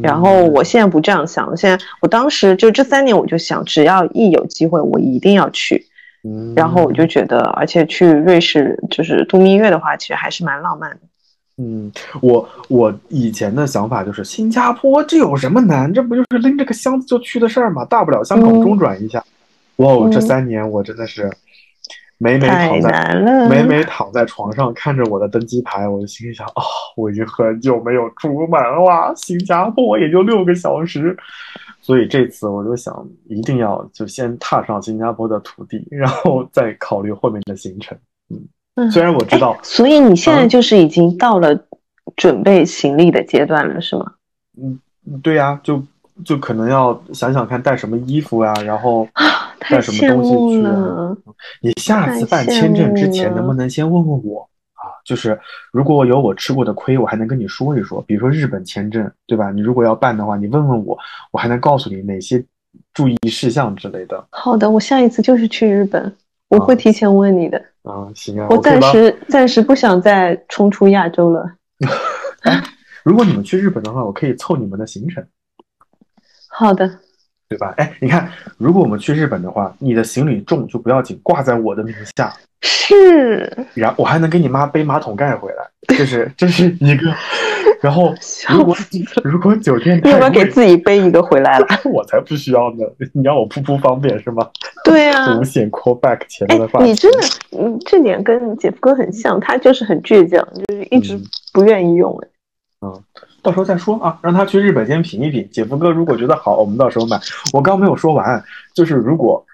[0.03, 5.85] 然后我现在不这样想，现在我当时就这三年，我就想，只要一有机会，我一定要去。
[6.53, 10.97] 然后我就觉得，而且去瑞士就是度蜜月的话，其实还是蛮浪漫的。
[11.57, 11.89] 嗯，
[12.21, 15.93] 我我以前的想法就是新加坡，这有什么难？
[15.93, 17.85] 这不就是拎着个箱子就去的事儿吗？
[17.85, 19.23] 大不了香港中转一下。
[19.77, 21.31] 哇，这三年我真的是
[22.17, 26.63] 每每躺在每每躺在床上看着我的登机牌，我就心里想啊，
[26.97, 29.13] 我已经很久没有出门了。
[29.15, 31.17] 新加坡也就六个小时，
[31.79, 37.97] 所以这次我就想一定要就先踏上新加坡的土地，然后再考虑后面的行程。
[38.75, 38.91] 嗯。
[38.91, 41.57] 虽然我知道，所以你现在就是已经到了
[42.15, 44.13] 准备行李的阶段了，是吗？
[44.57, 44.79] 嗯，
[45.21, 45.83] 对呀，就
[46.23, 49.07] 就可能要想想看带什么衣服啊，然后
[49.59, 50.63] 带什么东西去。
[51.61, 54.87] 你下次办签证之前能不能先问问我啊？
[55.03, 55.37] 就是
[55.71, 58.01] 如果有我吃过的亏，我还能跟你说一说。
[58.07, 59.51] 比如说日本签证，对吧？
[59.51, 60.97] 你如果要办的话，你问问我，
[61.31, 62.43] 我还能告诉你哪些
[62.93, 64.25] 注意事项之类的。
[64.29, 66.15] 好的，我下一次就是去日本，
[66.49, 67.61] 我会提前问你的。
[67.85, 71.49] 啊，行啊，我暂时暂时不想再冲出亚洲了。
[73.03, 75.25] 如果你们去日本的话，我可以凑你们的行程。
[76.49, 76.99] 好的，
[77.47, 77.73] 对吧？
[77.77, 82.33] 哎，你看，如果我们去日本的话，你的行李重就不要紧，挂在我的名下。
[82.61, 83.51] 是。
[83.73, 85.63] 然后我还能给你妈背马桶盖回来，
[85.95, 87.13] 这是这是一个。
[87.81, 88.15] 然后，
[88.49, 88.75] 如果
[89.23, 91.67] 如果酒店你不要给自己背一个回来了？
[91.85, 92.77] 我才不需要呢！
[93.13, 94.49] 你让我铺铺方便是吗？
[94.83, 97.19] 对啊，无限 call back 前面的话，你真的，
[97.59, 101.19] 嗯，这点跟姐夫哥很像，他就是很倔强，就是一直
[101.53, 102.11] 不愿意用。
[102.23, 102.31] 哎，嗯，
[103.41, 105.47] 到时候再说啊，让他去日本先品一品。
[105.51, 107.19] 姐夫哥如果觉得好，我们到时候买。
[107.53, 108.43] 我刚没有说完，
[108.73, 109.45] 就是如果。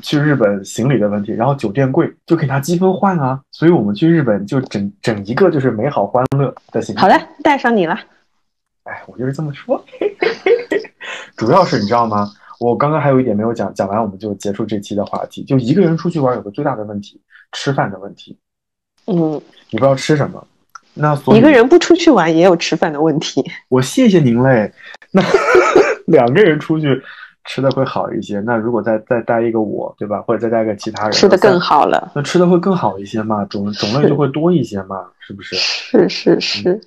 [0.00, 7.02] 去日本行李的问题，然后酒店贵就可以拿积分换啊，所以我们去日本就整整一个就是美好欢乐的行程。
[7.02, 7.98] 好的，带上你了。
[8.84, 9.84] 哎，我就是这么说。
[11.36, 12.30] 主要是你知道吗？
[12.60, 15.42] 我刚刚还有一点没有讲，讲完我们就结束这期的话题。
[15.42, 17.20] 就一个人出去玩有个最大的问题，
[17.50, 18.38] 吃饭的问题。
[19.06, 20.46] 嗯，你不知道吃什么，
[20.94, 23.44] 那一个人不出去玩也有吃饭的问题。
[23.68, 24.72] 我谢谢您嘞。
[25.10, 25.22] 那
[26.06, 27.02] 两个人出去。
[27.46, 30.18] 吃的会好一些，那如果再再带一个我，对吧？
[30.22, 32.10] 或者再带一个其他人，吃的更好了。
[32.14, 33.44] 那吃的会更好一些嘛？
[33.44, 35.04] 种种类就会多一些嘛？
[35.20, 35.54] 是不是？
[35.54, 36.80] 是是是。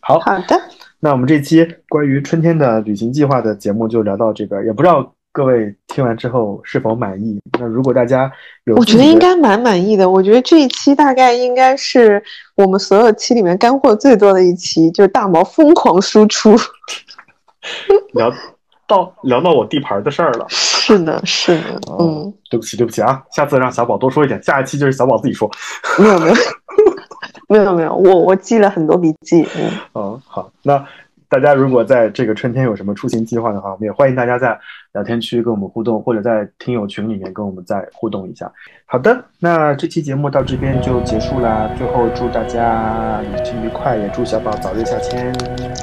[0.00, 0.60] 好好的，
[1.00, 7.40] 那我们这期关于春天的旅行计划的节目就聊到这边，也不知道各位听完之后是否满意。
[7.60, 8.28] 那如果大家
[8.64, 10.10] 有，我觉得应该蛮满意的。
[10.10, 12.20] 我觉得这一期大概应该是
[12.56, 16.56] 我们所有期里面干货最多的一期，就是大毛疯狂输出。
[18.14, 18.34] 聊。
[18.88, 25.48] 到聊到我地盘的事儿了， 是的，是的，嗯，对不起，对不起啊，下次让小宝多说一点，下一期就是小宝自己说，
[25.98, 26.34] 没有，没有，
[27.48, 30.82] 没有，没有，我我记了很多笔记，嗯，哦，好，那
[31.30, 34.58] 大家如果在这个春天有什么出行计划的话，我们也欢迎大家在
[34.94, 38.50] 聊天区跟我们互动，或者在听友群里面跟我们再互动一下。
[38.86, 45.32] 好的，那这期节目到这边就结束啦，最后祝大家旅行愉快，也祝小宝早日下签。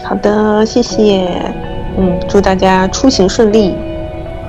[0.04, 1.28] 好的，谢谢。
[1.98, 3.76] 嗯，祝大家出行顺利，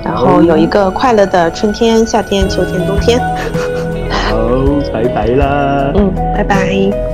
[0.03, 3.19] 然后有一个快乐的春天、夏天、秋天、冬天。
[4.09, 4.35] 好，
[4.91, 5.91] 拜拜啦。
[5.95, 7.06] 嗯，拜拜。